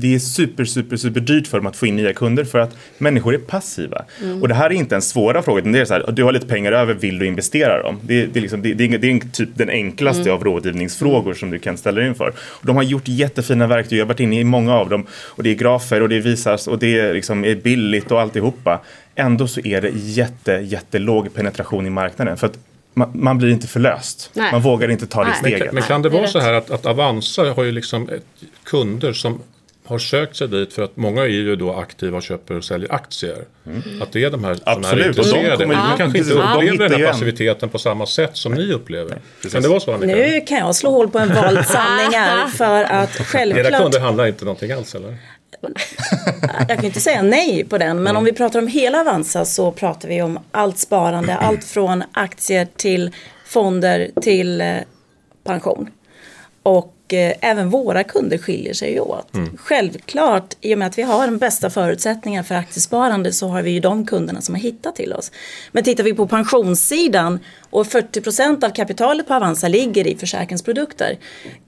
det 0.00 0.14
är 0.14 0.18
super, 0.18 0.64
super, 0.64 0.96
super 0.96 1.20
dyrt 1.20 1.46
för 1.46 1.58
dem 1.58 1.66
att 1.66 1.76
få 1.76 1.86
in 1.86 1.96
nya 1.96 2.12
kunder 2.12 2.44
för 2.44 2.58
att 2.58 2.76
människor 2.98 3.34
är 3.34 3.38
passiva. 3.38 4.04
Och 4.40 4.48
det 4.48 4.54
här 4.54 4.66
är 4.70 4.74
inte 4.74 4.94
en 4.94 5.02
svåra 5.02 5.42
fråga, 5.42 5.58
utan 5.60 5.72
det 5.72 5.80
är 5.80 5.84
så 5.84 5.94
här, 5.94 6.04
du 6.12 6.24
har 6.24 6.32
lite 6.32 6.46
pengar 6.46 6.72
över, 6.72 6.94
vill 6.94 7.18
du 7.18 7.26
investera 7.26 7.82
dem? 7.82 7.98
Det, 8.02 8.22
är- 8.22 8.26
det, 8.32 8.38
är, 8.38 8.40
liksom, 8.40 8.62
det, 8.62 8.74
det, 8.74 8.84
är, 8.84 8.98
det 8.98 9.10
är 9.10 9.20
typ 9.32 9.48
den 9.54 9.68
enklaste 9.70 10.32
av 10.32 10.44
rådgivningsfrågor 10.44 11.34
som 11.34 11.50
du 11.50 11.58
kan 11.58 11.76
ställa 11.76 11.98
dig 12.00 12.08
inför. 12.08 12.28
Och 12.38 12.66
de 12.66 12.76
har 12.76 12.82
gjort 12.82 13.08
jättefina 13.08 13.66
verktyg, 13.66 13.98
jag 13.98 14.04
har 14.04 14.08
varit 14.08 14.20
inne 14.20 14.40
i 14.40 14.44
många 14.44 14.74
av 14.74 14.88
dem. 14.88 15.06
Och 15.12 15.42
det 15.42 15.50
är 15.50 15.54
grafer 15.54 16.02
och 16.02 16.08
det 16.08 16.20
visas 16.20 16.68
och 16.68 16.78
det 16.78 16.98
är, 16.98 17.14
liksom, 17.14 17.44
är 17.44 17.54
billigt 17.54 18.10
och 18.10 18.20
alltihopa. 18.20 18.80
Ändå 19.14 19.46
så 19.48 19.60
är 19.60 19.80
det 19.80 19.90
jätte, 19.94 20.52
jättelåg 20.52 21.34
penetration 21.34 21.86
i 21.86 21.90
marknaden. 21.90 22.36
För 22.36 22.46
att 22.46 22.58
man, 22.94 23.10
man 23.14 23.38
blir 23.38 23.48
inte 23.50 23.66
förlöst. 23.66 24.30
Nej. 24.32 24.52
Man 24.52 24.60
vågar 24.60 24.90
inte 24.90 25.06
ta 25.06 25.24
det 25.24 25.30
Nej. 25.30 25.38
Men, 25.42 25.50
steget. 25.50 25.64
kan- 25.66 25.74
men 25.74 25.82
kan 25.82 26.02
det 26.02 26.08
vara 26.08 26.26
så 26.26 26.38
här 26.38 26.52
att, 26.52 26.70
att 26.70 26.86
Avanza 26.86 27.52
har 27.52 27.64
ju 27.64 27.72
liksom 27.72 28.08
ett, 28.08 28.24
kunder 28.64 29.12
som 29.12 29.42
har 29.84 29.98
sökt 29.98 30.36
sig 30.36 30.48
dit 30.48 30.72
för 30.72 30.82
att 30.82 30.96
många 30.96 31.22
är 31.22 31.26
ju 31.28 31.56
då 31.56 31.72
aktiva 31.74 32.16
och 32.16 32.22
köper 32.22 32.54
och 32.56 32.64
säljer 32.64 32.92
aktier. 32.94 33.44
Att 34.02 34.12
det 34.12 34.24
är 34.24 34.30
de 34.30 34.44
här 34.44 34.54
som 34.54 34.62
Mm. 34.72 34.84
Är 34.84 34.92
och 34.92 34.98
de 34.98 35.08
intresserade. 35.08 35.66
Men 35.66 35.76
Ja. 35.76 35.94
kanske 35.98 36.18
inte 36.18 36.30
de 36.34 36.38
upplever 36.40 36.62
hittar 36.72 36.88
den 36.88 36.92
här 37.00 37.06
en- 37.06 37.12
passiviteten 37.12 37.68
på 37.68 37.78
samma 37.78 38.06
sätt 38.06 38.30
som 38.36 38.54
ni 38.54 38.72
upplever. 38.72 39.18
Kan 39.52 39.62
det 39.62 39.68
vara 39.68 39.80
så 39.80 39.94
Annika? 39.94 40.14
Nu 40.16 40.40
kan 40.40 40.58
jag 40.58 40.74
slå 40.74 40.90
hål 40.90 41.10
på 41.10 41.18
en 41.18 41.28
vald 41.34 41.66
sanning 41.66 42.12
här 42.18 42.46
för 42.56 42.84
att 42.84 43.16
Era 43.20 43.24
självklart 43.24 43.82
kunder 43.82 44.00
handlar 44.00 44.26
inte 44.26 44.44
någonting 44.44 44.72
alls 44.72 44.94
eller? 44.94 45.16
Jag 46.68 46.76
kan 46.76 46.84
inte 46.84 47.00
säga 47.00 47.22
nej 47.22 47.64
på 47.64 47.78
den, 47.78 48.02
men 48.02 48.16
om 48.16 48.24
vi 48.24 48.32
pratar 48.32 48.58
om 48.58 48.66
hela 48.66 49.00
Avanza 49.00 49.44
så 49.44 49.72
pratar 49.72 50.08
vi 50.08 50.22
om 50.22 50.38
allt 50.50 50.78
sparande, 50.78 51.36
allt 51.36 51.64
från 51.64 52.04
aktier 52.12 52.68
till 52.76 53.14
fonder 53.46 54.10
till 54.22 54.60
eh, 54.60 54.76
pension. 55.44 55.90
Och 56.62 56.94
eh, 57.14 57.32
även 57.40 57.70
våra 57.70 58.04
kunder 58.04 58.38
skiljer 58.38 58.74
sig 58.74 59.00
åt. 59.00 59.32
Självklart, 59.56 60.56
i 60.60 60.74
och 60.74 60.78
med 60.78 60.88
att 60.88 60.98
vi 60.98 61.02
har 61.02 61.26
de 61.26 61.38
bästa 61.38 61.70
förutsättningarna 61.70 62.44
för 62.44 62.54
aktiesparande 62.54 63.32
så 63.32 63.48
har 63.48 63.62
vi 63.62 63.70
ju 63.70 63.80
de 63.80 64.06
kunderna 64.06 64.40
som 64.40 64.54
har 64.54 64.62
hittat 64.62 64.96
till 64.96 65.12
oss. 65.12 65.32
Men 65.72 65.84
tittar 65.84 66.04
vi 66.04 66.14
på 66.14 66.26
pensionssidan 66.26 67.38
och 67.70 67.86
40% 67.86 68.64
av 68.64 68.70
kapitalet 68.70 69.28
på 69.28 69.34
Avanza 69.34 69.68
ligger 69.68 70.06
i 70.06 70.16
försäkringsprodukter. 70.16 71.18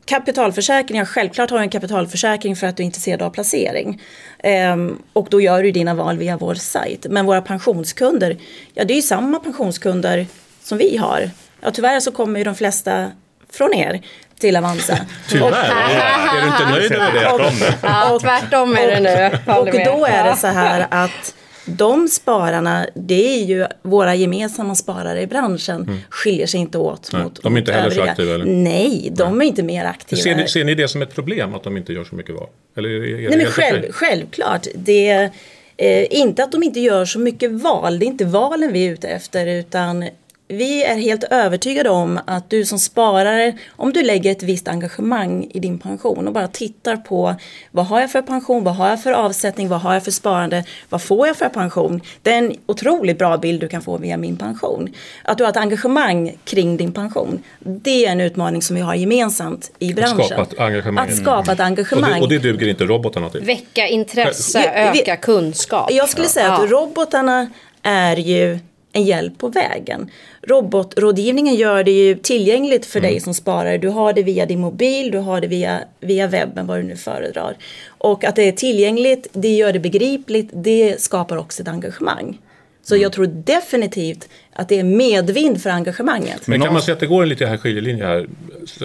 Kapitalförsäkringar, 0.05 1.05
självklart 1.05 1.51
har 1.51 1.59
du 1.59 1.65
en 1.65 1.71
kapitalförsäkring 1.71 2.57
för 2.57 2.67
att 2.67 2.77
du 2.77 2.83
är 2.83 2.85
intresserad 2.85 3.23
av 3.23 3.31
placering. 3.31 4.03
Ehm, 4.39 4.99
och 5.13 5.27
då 5.31 5.41
gör 5.41 5.63
du 5.63 5.71
dina 5.71 5.95
val 5.95 6.19
via 6.19 6.37
vår 6.37 6.55
sajt. 6.55 7.07
Men 7.11 7.27
våra 7.27 7.43
pensionskunder, 7.43 8.39
ja 8.75 8.85
det 8.85 8.95
är 8.95 8.97
ju 8.97 9.03
samma 9.03 9.39
pensionskunder 9.39 10.27
som 10.63 10.79
vi 10.79 10.97
har. 10.97 11.31
Ja, 11.61 11.71
tyvärr 11.71 12.01
så 12.01 12.13
kommer 12.13 12.39
ju 12.39 12.45
de 12.45 12.55
flesta 12.55 13.11
från 13.51 13.75
er 13.75 14.03
till 14.38 14.57
Avanza. 14.57 14.99
Tyvärr, 15.29 15.49
är 15.51 16.40
du 16.40 16.47
inte 16.47 16.71
nöjd 16.71 16.90
med 16.90 17.23
det? 17.23 17.33
Och, 17.33 17.40
Ja, 17.83 18.18
tvärtom 18.23 18.77
är 18.77 18.87
det 18.87 19.01
nu. 19.01 19.53
och 19.55 19.66
då 19.66 20.07
är 20.07 20.25
det 20.31 20.37
så 20.37 20.47
här 20.47 20.87
att 20.90 21.35
de 21.64 22.09
spararna, 22.09 22.87
det 22.95 23.35
är 23.40 23.45
ju 23.45 23.66
våra 23.83 24.14
gemensamma 24.14 24.75
sparare 24.75 25.21
i 25.21 25.27
branschen, 25.27 26.01
skiljer 26.11 26.47
sig 26.47 26.61
inte 26.61 26.79
åt 26.79 27.11
Nej, 27.12 27.23
mot 27.23 27.42
de 27.42 27.55
är 27.55 27.59
inte 27.61 27.73
heller 27.73 27.90
så 27.90 27.95
övriga. 27.97 28.11
aktiva, 28.11 28.35
eller? 28.35 28.45
Nej, 28.45 29.09
de 29.12 29.40
är 29.40 29.45
inte 29.45 29.62
mer 29.62 29.85
aktiva. 29.85 30.23
Ser 30.23 30.35
ni, 30.35 30.49
ser 30.49 30.64
ni 30.64 30.75
det 30.75 30.88
som 30.88 31.03
ett 31.03 31.14
problem 31.14 31.55
att 31.55 31.62
de 31.64 31.77
inte 31.77 31.92
gör 31.92 32.05
så 32.05 32.14
mycket 32.14 32.35
val? 32.35 32.49
Eller 32.77 32.88
är, 32.88 32.95
är 32.95 33.23
det 33.23 33.29
Nej 33.29 33.37
men 33.38 33.47
själv, 33.47 33.92
självklart. 33.92 34.66
Det 34.75 35.09
är 35.09 35.31
eh, 35.77 36.07
inte 36.11 36.45
att 36.45 36.53
de 36.53 36.62
inte 36.62 36.81
gör 36.81 37.05
så 37.05 37.18
mycket 37.18 37.51
val. 37.51 37.99
Det 37.99 38.05
är 38.05 38.09
inte 38.09 38.25
valen 38.25 38.73
vi 38.73 38.87
är 38.88 38.92
ute 38.92 39.09
efter 39.09 39.47
utan 39.47 40.09
vi 40.53 40.85
är 40.85 40.97
helt 40.97 41.25
övertygade 41.25 41.91
om 41.91 42.21
att 42.27 42.51
du 42.51 42.65
som 42.65 42.79
sparare, 42.79 43.53
om 43.77 43.93
du 43.93 44.03
lägger 44.03 44.31
ett 44.33 44.43
visst 44.43 44.69
engagemang 44.69 45.47
i 45.55 45.59
din 45.61 45.79
pension 45.79 46.27
och 46.27 46.33
bara 46.33 46.49
tittar 46.49 46.97
på 46.97 47.35
vad 47.71 47.87
har 47.87 48.01
jag 48.01 48.11
för 48.12 48.23
pension, 48.23 48.65
vad 48.65 48.75
har 48.77 48.88
jag 48.88 49.03
för 49.03 49.12
avsättning, 49.12 49.69
vad 49.69 49.81
har 49.81 49.95
jag 49.95 50.05
för 50.05 50.11
sparande, 50.11 50.65
vad 50.88 51.03
får 51.03 51.27
jag 51.27 51.37
för 51.37 51.49
pension. 51.49 52.01
Det 52.23 52.33
är 52.33 52.38
en 52.38 52.53
otroligt 52.67 53.19
bra 53.19 53.37
bild 53.37 53.61
du 53.61 53.69
kan 53.69 53.83
få 53.83 53.99
via 53.99 54.17
min 54.17 54.37
pension. 54.37 54.95
Att 55.25 55.38
du 55.38 55.45
har 55.45 55.51
ett 55.51 55.57
engagemang 55.57 56.33
kring 56.45 56.77
din 56.77 56.93
pension, 56.93 57.43
det 57.59 58.07
är 58.07 58.12
en 58.12 58.21
utmaning 58.21 58.62
som 58.62 58.77
vi 58.77 58.83
har 58.83 58.95
gemensamt 58.95 59.71
i 59.79 59.95
branschen. 59.95 60.25
skapa 60.25 60.43
ett 60.43 60.59
engagemang. 60.59 61.09
Att 61.09 61.17
skapa 61.17 61.53
ett 61.53 61.61
Och 61.61 61.67
engagemang. 61.67 62.12
det, 62.15 62.21
och 62.21 62.29
det 62.29 62.38
duger 62.38 62.69
inte 62.69 62.85
robotarna 62.85 63.31
till? 63.31 63.41
Väcka 63.41 63.87
intresse, 63.88 64.91
vi- 64.95 65.01
öka 65.01 65.17
kunskap. 65.17 65.91
Jag 65.93 66.09
skulle 66.09 66.27
säga 66.29 66.47
Ja. 66.47 66.65
att 66.65 66.71
robotarna 66.71 67.51
är 67.83 68.17
ju 68.17 68.59
en 68.93 69.03
hjälp 69.05 69.38
på 69.38 69.49
vägen. 69.49 70.11
Robotrådgivningen 70.47 71.55
gör 71.55 71.85
det 71.85 71.91
ju 71.91 72.15
tillgängligt 72.15 72.87
för 72.87 73.01
dig 73.01 73.21
som 73.21 73.35
sparare. 73.35 73.79
Du 73.79 73.89
har 73.89 74.13
det 74.13 74.23
via 74.23 74.47
din 74.47 74.61
mobil, 74.61 75.11
du 75.11 75.19
har 75.19 75.41
det 75.41 75.47
via, 75.47 75.81
via 76.01 76.27
webben, 76.27 76.67
vad 76.67 76.79
du 76.79 76.83
nu 76.83 76.97
föredrar. 76.97 77.57
Och 77.87 78.25
att 78.25 78.37
det 78.37 78.43
är 78.43 78.53
tillgängligt, 78.53 79.27
det 79.33 79.57
gör 79.57 79.73
det 79.73 79.79
begripligt, 79.79 80.51
det 80.53 81.01
skapar 81.01 81.37
också 81.37 81.63
ett 81.63 81.69
engagemang. 81.69 82.39
Så 82.83 82.97
jag 82.97 83.13
tror 83.13 83.27
definitivt 83.27 84.29
att 84.53 84.69
det 84.69 84.79
är 84.79 84.85
medvind 84.85 85.63
för 85.63 85.71
engagemanget. 85.71 86.47
Men 86.47 86.61
kan 86.61 86.73
man 86.73 86.83
säga 86.83 86.93
att 86.93 87.01
det 87.01 87.07
går 87.07 87.23
en 87.23 87.29
liten 87.29 87.49
här 87.49 87.57
skiljelinje 87.57 88.05
här? 88.05 88.27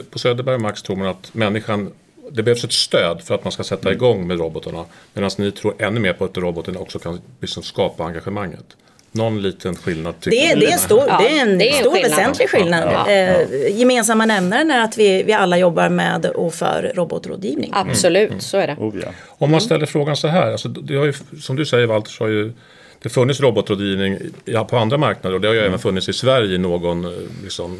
På 0.10 0.20
Söderberg 0.20 0.56
och 0.56 0.62
Max 0.62 0.82
tror 0.82 0.96
man 0.96 1.08
att 1.08 1.34
människan 1.34 1.92
det 2.32 2.44
behövs 2.44 2.64
ett 2.64 2.72
stöd 2.72 3.22
för 3.22 3.36
att 3.36 3.44
man 3.44 3.52
ska 3.52 3.64
sätta 3.64 3.92
igång 3.92 4.28
med 4.28 4.40
robotarna. 4.40 4.86
Medan 5.14 5.32
ni 5.38 5.52
tror 5.52 5.82
ännu 5.82 6.00
mer 6.00 6.14
på 6.14 6.26
att 6.26 6.38
roboten 6.38 6.78
också 6.78 7.00
kan 7.00 7.22
liksom 7.42 7.64
skapa 7.64 8.04
engagemanget. 8.04 8.76
Någon 9.18 9.42
liten 9.42 9.76
skillnad 9.76 10.20
tycker 10.20 10.38
Det, 10.38 10.56
ni? 10.56 10.66
det, 10.66 10.72
är, 10.72 10.78
stor, 10.78 11.04
Ja, 11.08 11.18
det 11.22 11.38
är 11.38 11.42
en 11.42 11.58
det 11.58 11.70
är 11.70 11.74
stor 11.74 11.92
skillnad. 11.92 12.12
väsentlig 12.12 12.50
skillnad. 12.50 12.84
Ja, 12.94 13.12
Eh, 13.12 13.78
gemensamma 13.80 14.26
nämnaren 14.26 14.72
är 14.72 14.84
att 14.84 14.98
vi, 14.98 15.24
vi 15.24 15.34
alla 15.34 15.58
jobbar 15.58 15.90
med 15.90 16.26
och 16.26 16.54
för 16.54 16.92
robotrådgivning. 16.96 17.72
Absolut, 17.74 18.42
så 18.42 18.58
är 18.58 18.68
det. 18.68 18.76
Oh, 18.80 18.96
ja. 19.04 19.10
Om 19.28 19.52
man 19.52 19.62
ställer 19.62 19.86
frågan 19.86 20.16
så 20.18 20.28
här, 20.28 20.52
alltså, 20.52 20.68
det 20.70 20.96
har 20.96 21.06
ju, 21.06 21.14
som 21.42 21.56
du 21.56 21.66
säger 21.66 21.86
Walter, 21.88 22.12
så 22.12 22.24
har 22.24 22.30
ju 22.30 22.54
det 23.08 23.14
funnits 23.14 23.42
robotrådgivning 23.42 24.18
ja, 24.46 24.64
på 24.66 24.78
andra 24.78 24.98
marknader 24.98 25.36
och 25.36 25.42
det 25.42 25.48
har 25.48 25.54
ju 25.54 25.60
Mm. 25.60 25.68
även 25.70 25.80
funnits 25.80 26.10
i 26.10 26.14
Sverige 26.14 26.56
i 26.56 26.58
någon, 26.58 27.06
eh, 27.06 27.12
liksom, 27.44 27.78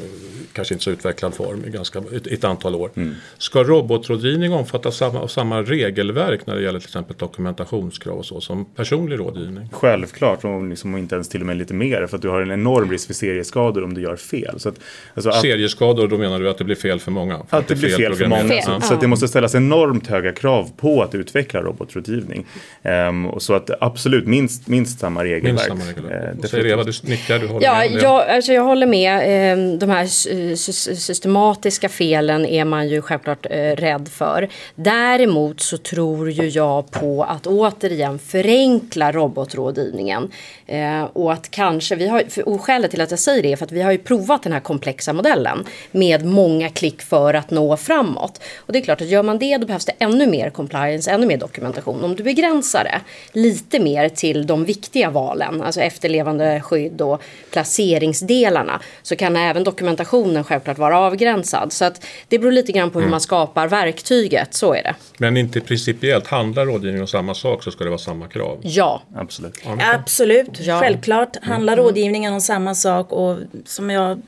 kanske 0.54 0.74
inte 0.74 0.84
så 0.84 0.92
utvecklad 0.92 1.34
form 1.34 1.64
i 1.68 1.70
ganska, 1.70 2.00
ett, 2.16 2.28
ett 2.28 2.44
antal 2.44 2.76
år. 2.76 2.90
Mm. 2.96 3.14
Ska 3.38 3.64
robotrådgivning 3.64 4.54
omfatta 4.54 4.92
samma, 4.92 5.20
av 5.20 5.28
samma 5.28 5.62
regelverk 5.62 6.48
när 6.48 6.56
det 6.56 6.62
gäller 6.62 6.80
till 6.80 6.88
exempel 6.90 7.16
dokumentationskrav 7.18 8.18
och 8.18 8.26
så 8.26 8.42
som 8.42 8.66
personlig 8.66 9.20
rådgivning? 9.20 9.70
Självklart, 9.72 10.46
och 10.46 10.68
liksom 10.68 10.98
inte 10.98 11.16
ens 11.16 11.30
till 11.30 11.42
och 11.42 11.48
med 11.48 11.58
lite 11.58 11.74
mer. 11.74 12.08
För 12.08 12.16
att 12.16 12.22
du 12.22 12.30
har 12.30 12.42
en 12.42 12.52
enorm 12.52 12.92
risk 12.92 13.08
för 13.08 13.14
serieskador 13.14 13.84
om 13.84 13.94
du 13.94 14.02
gör 14.02 14.16
fel. 14.16 14.60
Så 14.60 14.70
att, 14.70 14.76
alltså 15.14 15.30
att, 15.30 15.42
Serieskador, 15.42 16.08
då 16.08 16.18
menar 16.18 16.40
du 16.40 16.50
att 16.50 16.58
det 16.58 16.64
blir 16.64 16.76
fel 16.76 17.00
för 17.00 17.12
många? 17.12 17.42
För 17.50 17.58
att 17.58 17.68
det 17.68 17.76
blir 17.76 17.90
fel 17.90 18.14
för 18.14 18.24
programmerat. 18.24 18.44
många. 18.48 18.62
Fel. 18.62 18.82
Så, 18.82 18.88
så 18.88 18.94
att 18.94 19.02
det 19.02 19.08
måste 19.08 19.28
ställas 19.28 19.56
enormt 19.56 20.08
höga 20.08 20.32
krav 20.32 20.72
på 20.78 21.04
att 21.04 21.16
utveckla 21.16 21.62
robotrådgivning. 21.62 22.46
Ehm, 22.84 23.26
och 23.26 23.42
så 23.42 23.54
att 23.54 23.70
absolut 23.82 24.28
minst, 24.28 24.68
minst 24.68 25.00
samma 25.00 25.17
regelverk. 25.24 25.44
Minst 25.44 25.66
samma 25.66 25.84
regelverk. 25.84 26.36
Eh, 26.44 26.50
säger 26.50 26.66
Eva, 26.66 26.84
du 26.84 26.92
nickar, 27.04 27.40
du 27.40 27.48
håller 27.48 27.66
Ja, 27.66 27.74
med 27.80 28.02
jag, 28.02 28.30
alltså 28.30 28.54
jag 28.54 28.64
håller 28.64 28.88
med. 28.88 29.18
Eh, 29.54 29.78
De 29.78 29.90
här 29.90 30.06
sy- 30.06 30.56
systematiska 30.96 31.90
felen 31.90 32.46
är 32.46 32.66
man 32.66 32.90
ju 32.90 33.02
självklart 33.02 33.46
eh, 33.50 33.56
rädd 33.58 34.10
för. 34.14 34.50
Däremot 34.76 35.62
så 35.62 35.78
tror 35.78 36.32
ju 36.32 36.48
jag 36.50 36.92
på 36.92 37.24
att 37.24 37.48
återigen 37.48 38.20
förenkla 38.20 39.12
robotrådgivningen. 39.12 40.32
Eh, 40.68 41.04
Och 41.14 41.34
att 41.34 41.52
kanske, 41.52 41.96
vi 41.96 42.08
har, 42.08 42.24
och 42.46 42.62
skälet 42.62 42.92
till 42.92 43.02
att 43.02 43.12
jag 43.12 43.20
säger 43.20 43.44
det 43.44 43.52
är 43.52 43.56
för 43.56 43.66
att 43.66 43.72
vi 43.72 43.82
har 43.82 43.92
ju 43.92 43.98
provat 43.98 44.44
den 44.44 44.54
här 44.54 44.60
komplexa 44.60 45.14
modellen 45.14 45.66
med 45.92 46.26
många 46.26 46.70
klick 46.70 47.02
för 47.02 47.34
att 47.34 47.52
nå 47.52 47.78
framåt. 47.78 48.42
Och 48.58 48.74
det 48.74 48.80
är 48.80 48.84
klart 48.84 49.02
att 49.02 49.08
gör 49.08 49.24
man 49.24 49.40
det 49.40 49.58
då 49.58 49.66
behövs 49.68 49.86
det 49.86 49.94
ännu 50.00 50.28
mer 50.28 50.50
compliance, 50.50 51.12
ännu 51.12 51.26
mer 51.28 51.38
dokumentation. 51.38 52.04
Om 52.04 52.16
du 52.16 52.24
begränsar 52.24 52.84
det 52.84 53.00
lite 53.40 53.80
mer 53.80 54.10
till 54.10 54.48
de 54.48 54.66
viktiga 54.66 54.97
valen, 55.06 55.62
alltså 55.62 55.82
efterlevande 55.82 56.62
skydd 56.62 57.02
och 57.02 57.22
placeringsdelarna, 57.52 58.82
så 59.04 59.16
kan 59.16 59.36
även 59.36 59.64
dokumentationen 59.64 60.44
självklart 60.44 60.78
vara 60.78 61.00
avgränsad. 61.00 61.74
Så 61.74 61.86
att 61.86 62.06
det 62.28 62.40
beror 62.40 62.52
lite 62.52 62.72
grann 62.72 62.92
på 62.92 63.02
hur 63.02 63.10
man 63.10 63.22
skapar 63.22 63.68
verktyget, 63.68 64.54
så 64.54 64.74
är 64.74 64.84
det. 64.84 64.96
Men 65.18 65.38
inte 65.38 65.62
principiellt, 65.62 66.28
handlar 66.28 66.66
rådgivning 66.66 67.02
om 67.02 67.08
samma 67.08 67.34
sak 67.34 67.64
så 67.64 67.72
ska 67.72 67.84
det 67.84 67.90
vara 67.90 67.98
samma 68.00 68.28
krav? 68.28 68.60
Ja. 68.62 69.02
Absolut. 69.16 69.54
Absolut, 69.94 70.60
Ja. 70.60 70.80
självklart 70.80 71.36
handlar 71.42 71.78
rådgivningen 71.78 72.34
om 72.34 72.42
samma 72.42 72.76
sak 72.76 73.12
och 73.12 73.38
som 73.66 73.90
jag 73.90 74.22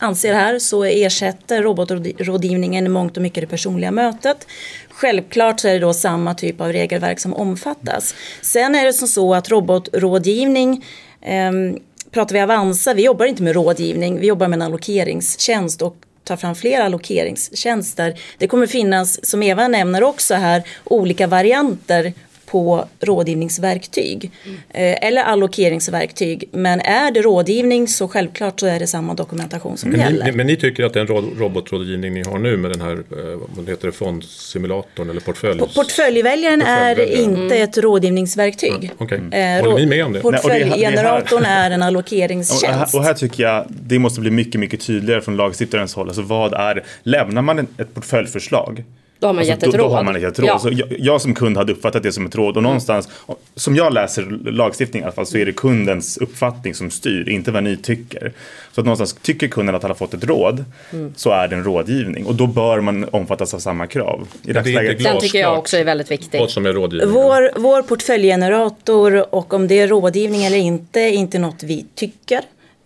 anser 0.00 0.34
här 0.34 0.58
så 0.58 0.84
ersätter 0.84 1.62
robotrådgivningen 1.62 2.86
i 2.86 2.88
mångt 2.88 3.16
och 3.16 3.22
mycket 3.22 3.42
det 3.42 3.46
personliga 3.46 3.90
mötet. 3.90 4.46
Självklart 4.90 5.60
så 5.60 5.68
är 5.68 5.72
det 5.72 5.78
då 5.78 5.94
samma 5.94 6.34
typ 6.34 6.60
av 6.60 6.72
regelverk 6.72 7.20
som 7.20 7.34
omfattas. 7.34 8.14
Sen 8.42 8.74
är 8.74 8.84
det 8.84 8.92
som 8.92 9.08
så 9.08 9.34
att 9.34 9.50
robotrådgivning 9.50 10.84
eh, 11.22 11.52
Pratar 12.10 12.34
vi 12.34 12.40
Avanza, 12.40 12.94
vi 12.94 13.04
jobbar 13.04 13.26
inte 13.26 13.42
med 13.42 13.54
rådgivning, 13.54 14.20
vi 14.20 14.26
jobbar 14.26 14.48
med 14.48 14.56
en 14.56 14.62
allokeringstjänst 14.62 15.82
och 15.82 15.96
tar 16.24 16.36
fram 16.36 16.54
fler 16.54 16.80
allokeringstjänster. 16.80 18.20
Det 18.38 18.46
kommer 18.46 18.66
finnas, 18.66 19.26
som 19.26 19.42
Eva 19.42 19.68
nämner 19.68 20.02
också 20.02 20.34
här, 20.34 20.62
olika 20.84 21.26
varianter 21.26 22.12
på 22.50 22.84
rådgivningsverktyg 23.00 24.30
eh, 24.68 25.06
eller 25.08 25.22
allokeringsverktyg. 25.22 26.44
Men 26.52 26.80
är 26.80 27.10
det 27.10 27.22
rådgivning 27.22 27.88
så 27.88 28.08
självklart 28.08 28.60
så 28.60 28.66
är 28.66 28.78
det 28.78 28.86
samma 28.86 29.14
dokumentation 29.14 29.76
som 29.76 29.90
Men 29.90 29.98
ni, 30.00 30.04
gäller. 30.04 30.32
men 30.32 30.46
ni 30.46 30.56
tycker 30.56 30.84
att 30.84 30.92
den 30.94 31.06
ro- 31.06 31.30
robotrådgivning 31.38 32.14
ni 32.14 32.22
har 32.22 32.38
nu 32.38 32.56
med 32.56 32.70
den 32.70 32.80
här, 32.80 32.92
eh, 32.92 33.38
vad 33.56 33.68
heter 33.68 33.86
det, 33.86 33.92
fondsimulatorn 33.92 35.10
eller 35.10 35.20
portfölj? 35.20 35.60
Portföljväljaren 35.74 36.62
är 36.62 37.00
inte 37.22 37.56
ett 37.56 37.78
rådgivningsverktig. 37.78 38.90
Okej, 38.98 39.18
Eh, 39.18 39.60
håller 39.60 39.62
rå- 39.62 39.78
ni 39.78 39.86
med 39.86 40.04
om 40.04 40.12
det? 40.12 40.20
Portföljgeneratorn 40.20 41.44
är 41.44 41.70
en 41.70 41.72
Och 41.80 41.80
här, 41.82 41.86
allokeringstjänst. 41.88 42.94
och 42.94 43.04
här 43.04 43.14
tycker 43.14 43.42
jag 43.42 43.64
det 43.68 43.98
måste 43.98 44.20
bli 44.20 44.30
mycket, 44.30 44.60
mycket 44.60 44.80
tydligare 44.86 45.20
från 45.20 45.36
lagstiftarens 45.36 45.94
håll. 45.94 46.08
Alltså 46.08 46.22
vad 46.22 46.54
är, 46.54 46.84
lämnar 47.02 47.42
man 47.42 47.58
ett 47.58 47.94
portföljförslag 47.94 48.84
Då 49.20 49.26
har 49.26 49.32
man 49.32 49.38
Alltså, 49.38 49.50
gett 49.50 49.62
ett 49.62 49.72
då, 49.72 49.78
råd. 49.78 49.90
Då 49.90 49.94
har 49.94 50.04
man 50.04 50.20
gett 50.20 50.32
ett 50.32 50.38
råd. 50.38 50.48
Ja. 50.48 50.58
Så 50.58 50.70
jag, 50.72 50.88
jag 50.98 51.20
som 51.20 51.34
kund 51.34 51.56
hade 51.56 51.72
uppfattat 51.72 52.02
det 52.02 52.12
som 52.12 52.26
ett 52.26 52.34
råd 52.34 52.56
och 52.56 52.62
någonstans, 52.62 53.08
som 53.54 53.76
jag 53.76 53.92
läser 53.92 54.22
lagstiftningen 54.50 55.04
i 55.04 55.06
alla 55.06 55.14
fall, 55.14 55.26
så 55.26 55.38
är 55.38 55.46
det 55.46 55.52
kundens 55.52 56.16
uppfattning 56.16 56.74
som 56.74 56.90
styr, 56.90 57.28
inte 57.28 57.50
vad 57.50 57.62
ni 57.62 57.76
tycker. 57.76 58.32
Så 58.72 58.80
att 58.80 58.84
någonstans 58.84 59.16
tycker 59.22 59.48
kunden 59.48 59.74
att 59.74 59.82
han 59.82 59.90
har 59.90 59.96
fått 59.96 60.14
ett 60.14 60.24
råd, 60.24 60.64
så 61.16 61.30
är 61.30 61.48
det 61.48 61.56
en 61.56 61.64
rådgivning 61.64 62.26
och 62.26 62.34
då 62.34 62.46
bör 62.46 62.80
man 62.80 63.08
omfattas 63.10 63.54
av 63.54 63.58
samma 63.58 63.86
krav. 63.86 64.28
I 64.42 64.52
det 64.52 64.58
är 64.58 64.58
inte 64.58 64.72
dagsläget, 64.72 65.04
Den 65.04 65.20
tycker 65.20 65.38
jag 65.38 65.58
också 65.58 65.76
är 65.76 65.84
väldigt 65.84 66.10
viktig. 66.10 66.40
Vad 66.40 66.50
som 66.50 66.66
är 66.66 66.72
rådgivning? 66.72 67.12
Vår, 67.14 67.50
vår 67.60 67.82
portföljgenerator 67.82 69.34
och 69.34 69.54
om 69.54 69.68
det 69.68 69.78
är 69.78 69.88
rådgivning 69.88 70.44
eller 70.44 70.58
inte 70.58 71.00
är 71.00 71.12
inte 71.12 71.38
något 71.38 71.62
vi 71.62 71.86
tycker. 71.94 72.40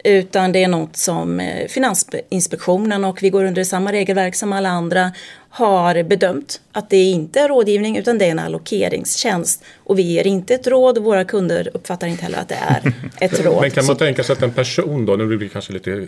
Utan 0.04 0.52
det 0.52 0.64
är 0.64 0.68
något 0.68 0.96
som 0.96 1.40
eh, 1.40 1.68
Finansinspektionen 1.68 3.04
och 3.04 3.22
vi 3.22 3.30
går 3.30 3.44
under 3.44 3.64
samma 3.64 3.92
regelverk 3.92 4.34
som 4.34 4.52
alla 4.52 4.68
andra 4.68 5.12
har 5.56 6.02
bedömt 6.02 6.60
att 6.72 6.90
det 6.90 6.96
inte 7.02 7.40
är 7.40 7.48
rådgivning 7.48 7.96
utan 7.98 8.18
det 8.18 8.24
är 8.24 8.30
en 8.30 8.38
allokeringstjänst. 8.38 9.64
Och 9.84 9.98
vi 9.98 10.02
ger 10.02 10.26
inte 10.26 10.54
ett 10.54 10.66
råd 10.66 10.98
och 10.98 11.04
våra 11.04 11.24
kunder 11.24 11.68
uppfattar 11.74 12.06
inte 12.06 12.22
heller 12.24 12.38
att 12.38 12.48
det 12.48 12.58
är 12.68 12.92
ett 13.20 13.44
råd. 13.44 13.60
Men 13.60 13.70
kan 13.70 13.86
man 13.86 13.96
tänka 13.96 14.22
sig 14.24 14.32
att 14.32 14.42
en 14.42 14.50
person 14.50 15.06
då, 15.06 15.16
nu 15.16 15.26
blir 15.26 15.38
det 15.38 15.48
kanske 15.48 15.72
lite 15.72 16.06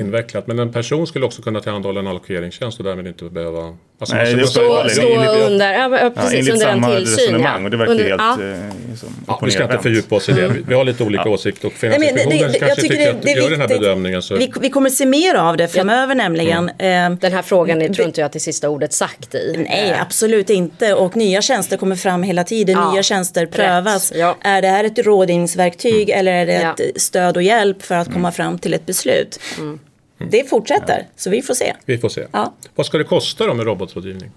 invecklat, 0.00 0.46
men 0.46 0.58
en 0.58 0.72
person 0.72 1.06
skulle 1.06 1.26
också 1.26 1.42
kunna 1.42 1.60
tillhandahålla 1.60 2.00
en 2.00 2.06
allokeringstjänst 2.06 2.78
och 2.78 2.84
därmed 2.84 3.06
inte 3.06 3.24
behöva... 3.24 3.76
Alltså 4.00 4.16
Nej, 4.16 4.34
det. 4.34 4.46
Stå, 4.46 4.60
stå 4.88 5.02
enligt- 5.14 5.46
under, 5.50 5.72
ja, 5.72 5.98
Ja, 6.02 6.10
precis 6.10 6.32
enligt 6.38 6.52
under 6.54 6.66
en 6.68 6.82
samma 6.82 6.96
tillsyn. 6.96 7.16
resonemang 7.18 7.64
och 7.64 7.70
det 7.70 7.76
verkar 7.76 7.92
Under- 7.92 8.04
helt 8.08 8.20
ja. 8.20 8.32
eh, 8.44 8.90
liksom, 8.90 9.08
Ja, 9.26 9.40
vi 9.44 9.50
ska 9.50 9.62
inte 9.62 9.78
fördjupa 9.78 10.14
oss 10.16 10.28
i 10.28 10.32
det. 10.32 10.48
Vi- 10.48 10.62
Vi 10.68 10.74
har 10.74 10.84
lite 10.84 11.04
olika 11.04 11.28
åsikter 11.28 11.66
och 11.68 11.72
Nej, 11.82 11.90
men 11.90 12.00
det- 12.00 12.06
Finansinspektionen 12.06 12.52
det- 12.52 12.58
kanske 12.58 12.66
jag 12.68 12.76
tycker 12.76 12.88
tycker 12.94 13.04
det- 13.12 13.18
att 13.18 13.22
det 13.22 13.30
gör 13.32 13.50
den 13.50 13.60
här 13.60 13.68
bedömningen 13.68 14.22
så... 14.22 14.36
Vi, 14.36 14.52
vi 14.60 14.70
kommer 14.70 14.90
se 14.90 15.06
mer 15.06 15.34
av 15.34 15.56
det 15.56 15.68
framöver 15.68 16.14
nämligen. 16.14 16.68
Eh, 16.68 16.74
Den 17.20 17.32
här 17.32 17.42
frågan 17.42 17.82
är, 17.82 17.88
tror 17.88 18.06
inte 18.06 18.20
jag 18.20 18.26
att 18.26 18.32
det 18.32 18.40
sista 18.40 18.68
ordet 18.68 18.79
sagt 18.88 19.34
i. 19.34 19.54
Nej, 19.68 19.94
absolut 20.00 20.50
inte. 20.50 20.94
Och 20.94 21.16
nya 21.16 21.42
tjänster 21.42 21.76
kommer 21.76 21.96
fram 21.96 22.22
hela 22.22 22.44
tiden. 22.44 22.76
Ja, 22.78 22.92
Nya 22.92 23.02
tjänster 23.02 23.46
prövas. 23.46 24.12
Ja. 24.16 24.36
Är 24.40 24.62
det 24.62 24.68
här 24.68 24.84
ett 24.84 24.98
rådgivningsverktyg 24.98 26.10
eller 26.10 26.32
är 26.32 26.46
det 26.46 26.52
Ja. 26.62 26.74
ett 26.84 27.00
stöd 27.00 27.36
och 27.36 27.42
hjälp 27.42 27.82
för 27.82 27.94
att 27.94 28.12
komma 28.12 28.32
fram 28.32 28.58
till 28.58 28.74
ett 28.74 28.86
beslut? 28.86 29.40
Det 30.30 30.48
fortsätter, 30.50 31.06
så 31.16 31.30
vi 31.30 31.42
får 31.42 31.54
se. 31.54 31.74
Vi 31.84 31.98
får 31.98 32.08
se. 32.08 32.26
Ja. 32.32 32.54
Vad 32.74 32.86
ska 32.86 32.98
det 32.98 33.04
kosta 33.04 33.46
då 33.46 33.54
med 33.54 33.66
robotrådgivning? 33.66 34.30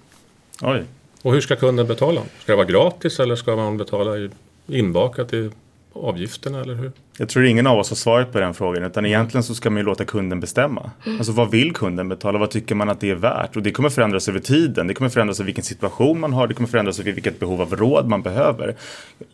Oj. 0.62 0.84
Och 1.22 1.34
hur 1.34 1.42
ska 1.42 1.56
kunden 1.56 1.88
betala? 1.88 2.22
Ska 2.42 2.52
det 2.52 2.56
vara 2.56 2.68
gratis 2.68 3.20
eller 3.20 3.36
ska 3.36 3.56
man 3.56 3.78
betala 3.78 4.18
i- 4.18 4.30
inbakat 4.68 5.34
i 5.34 5.50
avgifterna 5.94 6.62
eller 6.62 6.76
hur? 6.76 6.92
Jag 7.18 7.30
tror 7.30 7.46
ingen 7.46 7.68
av 7.68 7.80
oss 7.80 7.90
har 7.90 7.96
svaret 7.96 8.32
på 8.32 8.40
den 8.40 8.54
frågan 8.54 8.84
utan 8.84 9.06
egentligen 9.06 9.44
så 9.44 9.56
ska 9.56 9.70
man 9.70 9.78
ju 9.78 9.84
låta 9.84 10.06
kunden 10.06 10.40
bestämma. 10.40 10.92
Alltså 11.06 11.32
vad 11.32 11.52
vill 11.52 11.74
kunden 11.74 12.10
betala? 12.10 12.40
Vad 12.40 12.50
tycker 12.50 12.76
man 12.76 12.90
att 12.90 13.00
det 13.00 13.10
är 13.10 13.16
värt? 13.16 13.56
Och 13.56 13.64
det 13.64 13.72
kommer 13.72 13.90
förändras 13.90 14.30
över 14.30 14.40
tiden. 14.40 14.88
Det 14.88 14.94
kommer 14.94 15.10
förändras 15.10 15.40
av 15.40 15.46
vilken 15.46 15.64
situation 15.64 16.20
man 16.20 16.34
har. 16.34 16.48
Det 16.48 16.54
kommer 16.54 16.70
förändras 16.70 17.00
av 17.00 17.06
vilket 17.06 17.40
behov 17.40 17.62
av 17.62 17.76
råd 17.76 18.08
man 18.08 18.22
behöver. 18.22 18.76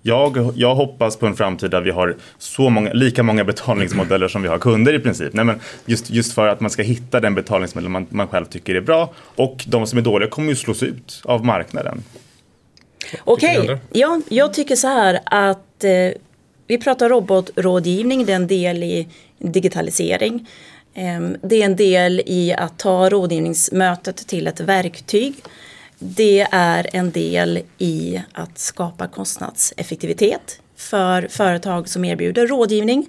Jag, 0.02 0.52
jag 0.56 0.76
hoppas 0.76 1.18
på 1.18 1.26
en 1.26 1.36
framtid 1.36 1.72
där 1.72 1.82
vi 1.82 1.92
har 1.92 2.16
så 2.38 2.70
många, 2.70 2.94
lika 2.94 3.24
många 3.24 3.44
betalningsmodeller 3.44 4.28
som 4.28 4.42
vi 4.42 4.48
har 4.48 4.58
kunder 4.58 4.94
i 4.94 5.00
princip. 5.00 5.34
Nej, 5.34 5.46
men 5.46 5.60
just, 5.86 6.10
just 6.10 6.34
för 6.34 6.48
att 6.48 6.60
man 6.60 6.70
ska 6.70 6.84
hitta 6.84 7.20
den 7.20 7.36
betalningsmodell 7.36 7.90
man, 7.90 8.08
man 8.10 8.28
själv 8.28 8.46
tycker 8.46 8.76
är 8.76 8.82
bra. 8.82 9.14
Och 9.36 9.66
de 9.68 9.88
som 9.88 10.00
är 10.00 10.04
dåliga 10.04 10.30
kommer 10.30 10.50
ju 10.50 10.56
slås 10.56 10.84
ut 10.84 11.22
av 11.26 11.46
marknaden. 11.46 12.04
Okej, 13.24 13.58
andra? 13.58 13.80
ja, 13.92 14.22
jag 14.30 14.54
tycker 14.54 14.76
så 14.76 14.88
här 14.88 15.20
att 15.26 15.84
eh, 15.84 16.22
vi 16.70 16.78
pratar 16.78 17.10
robotrådgivning, 17.10 18.26
det 18.26 18.32
är 18.32 18.36
en 18.36 18.48
del 18.48 18.84
i 18.84 19.08
digitalisering. 19.38 20.50
Ehm, 20.94 21.38
det 21.42 21.62
är 21.62 21.66
en 21.66 21.76
del 21.76 22.22
i 22.26 22.54
att 22.54 22.80
ta 22.80 23.10
rådgivningsmötet 23.10 24.28
till 24.28 24.48
ett 24.48 24.60
verktyg. 24.60 25.36
Det 26.00 26.48
är 26.52 26.90
en 26.94 27.12
del 27.12 27.60
i 27.78 28.22
att 28.34 28.58
skapa 28.58 29.08
kostnadseffektivitet 29.08 30.62
för 30.76 31.28
företag 31.28 31.90
som 31.90 32.06
erbjuder 32.06 32.48
rådgivning. 32.48 33.06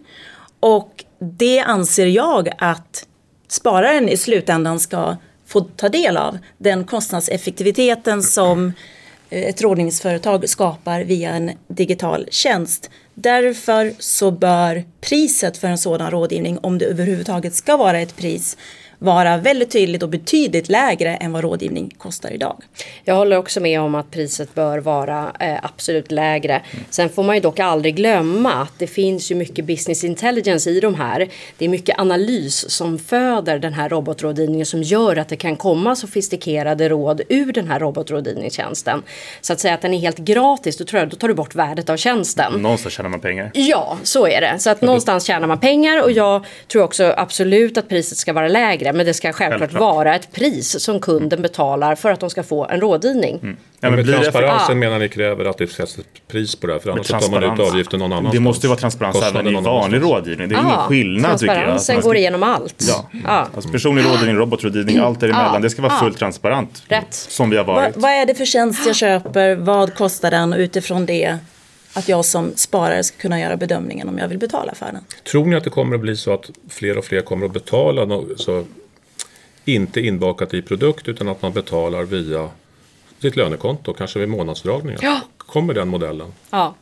Och 0.61 1.05
det 1.19 1.61
anser 1.61 2.07
jag 2.07 2.49
att 2.59 3.07
spararen 3.49 4.09
i 4.09 4.17
slutändan 4.17 4.81
ska 4.81 5.17
få 5.47 5.61
ta 5.61 5.89
del 5.89 6.17
av. 6.17 6.39
Den 6.59 6.85
kostnadseffektiviteten 6.85 8.23
som 8.23 8.73
ett 9.31 9.63
rådgivningsföretag 9.63 10.49
skapar 10.49 11.01
via 11.01 11.31
en 11.31 11.51
digital 11.69 12.29
tjänst. 12.31 12.91
Därför 13.15 13.93
så 13.99 14.31
bör 14.31 14.85
priset 15.01 15.57
för 15.57 15.69
en 15.69 15.79
sådan 15.79 16.11
rådgivning, 16.11 16.59
om 16.59 16.79
det 16.79 16.85
överhuvudtaget 16.85 17.55
ska 17.55 17.77
vara 17.77 18.01
ett 18.01 18.17
pris, 18.17 18.57
vara 19.03 19.37
väldigt 19.37 19.71
tydligt 19.71 20.03
och 20.03 20.09
betydligt 20.09 20.69
lägre 20.69 21.17
än 21.17 21.33
vad 21.33 21.43
rådgivning 21.43 21.95
kostar 21.99 22.31
idag. 22.31 22.63
Jag 23.05 23.15
håller 23.15 23.37
också 23.37 23.61
med 23.61 23.81
om 23.81 23.95
att 23.95 24.11
priset 24.11 24.55
bör 24.55 24.79
vara 24.79 25.33
eh, 25.41 25.57
absolut 25.63 26.11
lägre. 26.11 26.63
Sen 26.91 27.09
får 27.09 27.23
man 27.23 27.35
ju 27.35 27.41
dock 27.41 27.59
aldrig 27.59 27.97
glömma 27.97 28.53
att 28.53 28.73
det 28.79 28.87
finns 28.87 29.31
ju 29.31 29.35
mycket 29.35 29.65
business 29.65 30.05
intelligence 30.05 30.71
i 30.71 30.81
de 30.81 30.95
här. 30.95 31.29
Det 31.59 31.65
är 31.65 31.69
mycket 31.69 31.99
analys 31.99 32.71
som 32.71 32.99
föder 32.99 33.59
den 33.59 33.73
här 33.73 33.89
robotrådgivningen 33.89 34.67
som 34.67 34.83
gör 34.83 35.17
att 35.17 35.29
det 35.29 35.37
kan 35.37 35.57
komma 35.57 35.97
sofistikerade 35.97 36.89
råd 36.89 37.21
ur 37.29 37.53
den 37.53 37.69
här 37.69 37.81
robotrådgivningstjänsten. 37.81 39.03
Så 39.41 39.53
att 39.53 39.61
säga 39.61 39.75
att 39.75 39.83
den 39.83 39.95
är 39.95 39.99
helt 39.99 40.19
gratis, 40.19 40.77
då, 40.77 40.85
tror 40.85 41.01
jag, 41.01 41.09
då 41.09 41.17
tar 41.17 41.29
du 41.29 41.35
bort 41.35 41.55
värdet 41.55 41.91
av 41.91 41.97
tjänsten. 41.97 42.53
Någonstans 42.53 42.95
tjänar 42.95 43.11
man 43.11 43.21
pengar. 43.21 43.51
Ja, 43.55 43.99
så 44.03 44.27
är 44.27 44.41
det. 44.41 44.59
Så 44.59 44.71
att 44.71 44.83
någonstans 44.83 45.25
tjänar 45.25 45.47
man 45.47 45.61
pengar 45.61 46.03
och 46.03 46.13
jag 46.13 46.47
tror 46.69 46.83
också 46.83 47.15
absolut 47.17 47.79
att 47.79 47.89
priset 47.89 48.19
ska 48.19 48.33
vara 48.33 48.49
lägre. 48.49 48.90
Men 48.93 49.07
det 49.07 49.15
ska 49.15 49.33
självklart, 49.33 49.59
Självklart. 49.61 49.81
vara 49.81 50.15
ett 50.15 50.33
pris 50.33 50.81
som 50.85 51.01
kunden 51.01 51.43
betalar 51.43 51.95
för 51.95 52.11
att 52.11 52.21
de 52.21 52.31
ska 52.31 52.43
få 52.43 52.67
en 52.67 52.81
rådgivning. 52.81 53.39
Ja, 53.43 53.91
men 53.91 53.95
men 53.95 54.05
transparensen 54.05 54.77
Ah. 54.77 54.81
menar 54.81 54.99
ni 54.99 55.09
kräver 55.09 55.45
att 55.45 55.59
det 55.59 55.67
sätts 55.67 55.99
ett 55.99 56.07
pris 56.29 56.57
på 56.57 56.67
det 56.67 56.73
här 56.73 56.81
för 56.81 56.91
annars 56.91 57.09
tar 57.09 57.31
man 57.31 57.45
ut 57.55 57.61
avgiften 57.61 57.99
någon 57.99 58.13
annanstans. 58.13 58.35
Det 58.35 58.41
måste 58.41 58.67
ju 58.67 58.69
vara 58.69 58.79
transparens 58.79 59.23
även 59.23 59.47
i 59.47 59.53
vanlig 59.55 59.69
annanstans. 59.69 60.03
rådgivning. 60.03 60.49
Det 60.49 60.55
är 60.55 60.59
ingen 60.61 60.71
Ja, 60.71 60.85
skillnad 60.89 61.39
tycker 61.39 61.55
jag. 61.55 61.57
Transparensen 61.65 61.95
Man 61.95 62.03
ska- 62.03 62.09
går 62.09 62.17
igenom 62.17 62.43
allt. 62.43 62.85
Ja. 62.89 63.09
Ja. 63.25 63.49
Alltså 63.55 63.71
personlig 63.71 64.05
rådgivning, 64.05 64.37
robotrådgivning, 64.37 64.99
allt 64.99 65.21
däremellan. 65.21 65.55
Ja. 65.55 65.61
Det 65.61 65.71
ska 65.71 65.83
vara 65.83 65.93
Ja. 65.93 65.99
fullt 66.05 66.19
transparent. 66.19 66.83
Rätt. 66.89 67.15
Som 67.15 67.51
vi 67.51 67.57
har 67.57 67.65
Vad, 67.65 67.77
varit. 67.77 67.97
vad 67.97 68.11
är 68.11 68.27
det 68.27 68.35
för 68.35 68.45
tjänst 68.45 68.87
jag 68.87 68.97
köper? 68.97 69.55
Vad 69.55 69.95
kostar 69.95 70.31
den? 70.31 70.53
Utifrån 70.53 71.07
det 71.07 71.39
att 71.95 72.09
jag 72.09 72.25
som 72.25 72.53
sparare 72.57 73.05
ska 73.05 73.17
kunna 73.19 73.41
göra 73.41 73.57
bedömningen 73.57 74.09
om 74.09 74.19
jag 74.19 74.29
vill 74.29 74.39
betala 74.39 74.75
för 74.75 74.87
den. 74.87 75.05
Tror 75.31 75.47
ni 75.47 75.57
att 75.57 75.65
det 75.65 75.71
kommer 75.71 75.95
att 75.95 76.01
bli 76.01 76.17
så 76.17 76.33
att 76.35 76.51
fler 76.69 76.99
och 76.99 77.05
fler 77.05 77.21
kommer 77.21 77.47
att 77.47 77.53
betala 77.53 78.21
så 78.37 78.65
inte 79.65 80.01
inbakat 80.01 80.55
i 80.55 80.63
produkt 80.63 81.09
utan 81.09 81.29
att 81.29 81.43
man 81.43 81.53
betalar 81.53 82.03
via 82.03 82.51
sitt 83.19 83.37
lönekonto, 83.37 83.93
kanske 83.95 84.19
vid 84.19 84.29
månadsdragningar? 84.29 84.99
Ja. 85.03 85.21
Kommer 85.37 85.75
den 85.75 85.89
modellen? 85.89 86.33
Ja. 86.51 86.75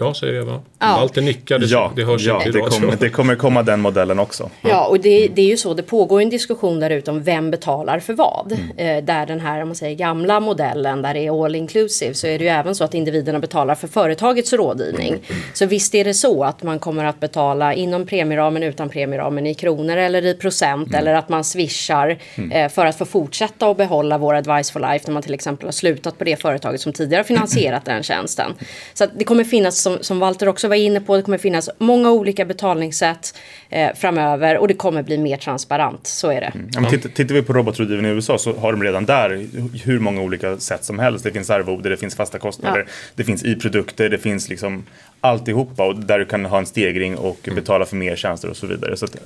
Ja, 0.00 0.14
säger 0.14 0.34
Eva. 0.34 0.60
Ja. 0.78 0.86
Alltid 0.86 1.24
nickar, 1.24 1.58
det, 1.58 1.66
Ja, 1.66 1.92
det 1.96 2.04
hörs 2.04 2.26
ja 2.26 2.36
inte 2.36 2.48
i 2.48 2.52
det, 2.52 2.70
kommer, 2.70 2.96
det 2.96 3.08
kommer 3.08 3.34
komma 3.34 3.62
den 3.62 3.80
modellen 3.80 4.18
också. 4.18 4.50
Ja, 4.60 4.86
och 4.86 5.00
det, 5.00 5.28
det 5.28 5.42
är 5.42 5.46
ju 5.46 5.56
så. 5.56 5.74
Det 5.74 5.82
pågår 5.82 6.20
en 6.20 6.30
diskussion 6.30 6.80
där 6.80 6.90
ute 6.90 7.10
om 7.10 7.22
vem 7.22 7.50
betalar 7.50 7.98
för 8.00 8.12
vad. 8.12 8.52
Eh, 8.76 9.04
där 9.04 9.26
den 9.26 9.40
här, 9.40 9.62
om 9.62 9.68
man 9.68 9.74
säger 9.74 9.96
gamla 9.96 10.40
modellen, 10.40 11.02
där 11.02 11.14
det 11.14 11.26
är 11.26 11.44
all 11.44 11.54
inclusive, 11.54 12.14
så 12.14 12.26
är 12.26 12.38
det 12.38 12.44
ju 12.44 12.50
även 12.50 12.74
så 12.74 12.84
att 12.84 12.94
individerna 12.94 13.38
betalar 13.38 13.74
för 13.74 13.88
företagets 13.88 14.52
rådgivning. 14.52 15.18
Så 15.54 15.66
visst 15.66 15.94
är 15.94 16.04
det 16.04 16.14
så 16.14 16.44
att 16.44 16.62
man 16.62 16.78
kommer 16.78 17.04
att 17.04 17.20
betala 17.20 17.74
inom 17.74 18.06
premieramen, 18.06 18.62
utan 18.62 18.88
premieramen 18.88 19.46
i 19.46 19.54
kronor 19.54 19.96
eller 19.96 20.24
i 20.24 20.34
procent 20.34 20.94
eller 20.94 21.14
att 21.14 21.28
man 21.28 21.44
swishar 21.44 22.18
eh, 22.52 22.68
för 22.68 22.86
att 22.86 22.98
få 22.98 23.04
fortsätta 23.04 23.68
och 23.68 23.76
behålla 23.76 24.18
vår 24.18 24.34
advice 24.34 24.70
for 24.70 24.92
life 24.92 25.04
när 25.06 25.12
man 25.12 25.22
till 25.22 25.34
exempel 25.34 25.66
har 25.66 25.72
slutat 25.72 26.18
på 26.18 26.24
det 26.24 26.36
företaget 26.36 26.80
som 26.80 26.92
tidigare 26.92 27.20
har 27.20 27.24
finansierat 27.24 27.84
den 27.84 28.02
tjänsten. 28.02 28.52
Så 28.94 29.04
att 29.04 29.10
det 29.18 29.24
kommer 29.24 29.44
finnas, 29.44 29.86
som, 29.96 30.04
som 30.04 30.18
Walter 30.18 30.48
också 30.48 30.68
var 30.68 30.76
inne 30.76 31.00
på, 31.00 31.16
det 31.16 31.22
kommer 31.22 31.38
finnas 31.38 31.70
många 31.78 32.10
olika 32.10 32.44
betalningssätt 32.44 33.34
eh, 33.68 33.94
framöver 33.96 34.58
och 34.58 34.68
det 34.68 34.74
kommer 34.74 35.02
bli 35.02 35.18
mer 35.18 35.36
transparent. 35.36 36.06
Så 36.06 36.30
är 36.30 36.40
det. 36.40 36.52
Ja, 36.72 36.80
men 36.80 36.90
tittar, 36.90 37.08
tittar 37.08 37.34
vi 37.34 37.42
på 37.42 37.52
robotrådgivning 37.52 38.10
i 38.10 38.14
USA 38.14 38.38
så 38.38 38.52
har 38.56 38.72
de 38.72 38.82
redan 38.82 39.04
där 39.06 39.46
hur 39.84 39.98
många 39.98 40.22
olika 40.22 40.56
sätt 40.58 40.84
som 40.84 40.98
helst. 40.98 41.24
Det 41.24 41.32
finns 41.32 41.50
arvoder, 41.50 41.90
det 41.90 41.96
finns 41.96 42.14
fasta 42.16 42.38
kostnader, 42.38 42.78
Ja. 42.86 42.92
det 43.14 43.24
finns 43.24 43.44
i 43.44 43.54
produkter, 43.56 44.08
det 44.08 44.18
finns 44.18 44.48
liksom 44.48 44.84
alltihopa 45.20 45.86
och 45.86 45.96
där 45.96 46.18
du 46.18 46.24
kan 46.24 46.44
ha 46.44 46.58
en 46.58 46.66
stegring 46.66 47.16
och 47.16 47.48
betala 47.54 47.84
för 47.86 47.96
mer 47.96 48.16
tjänster 48.16 48.50
och 48.50 48.56
så 48.56 48.66
vidare. 48.66 48.96
Så 48.96 49.04
att, 49.04 49.16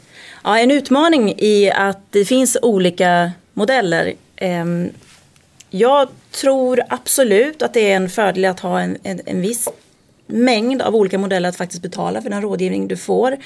Ja, 0.44 0.58
en 0.58 0.70
utmaning 0.70 1.34
i 1.38 1.70
att 1.70 1.98
det 2.10 2.24
finns 2.24 2.56
olika 2.62 3.32
modeller. 3.52 4.12
Ehm, 4.36 4.88
Jag 5.70 6.08
tror 6.40 6.80
absolut 6.88 7.62
att 7.62 7.74
det 7.74 7.90
är 7.92 7.96
en 7.96 8.08
fördel 8.08 8.44
att 8.44 8.60
ha 8.60 8.80
en, 8.80 8.96
en, 9.02 9.20
en 9.26 9.40
viss 9.40 9.68
mängd 10.26 10.82
av 10.82 10.96
olika 10.96 11.18
modeller 11.18 11.48
att 11.48 11.56
faktiskt 11.56 11.82
betala 11.82 12.22
för 12.22 12.30
den 12.30 12.42
rådgivning 12.42 12.88
du 12.88 12.96
får. 12.96 13.36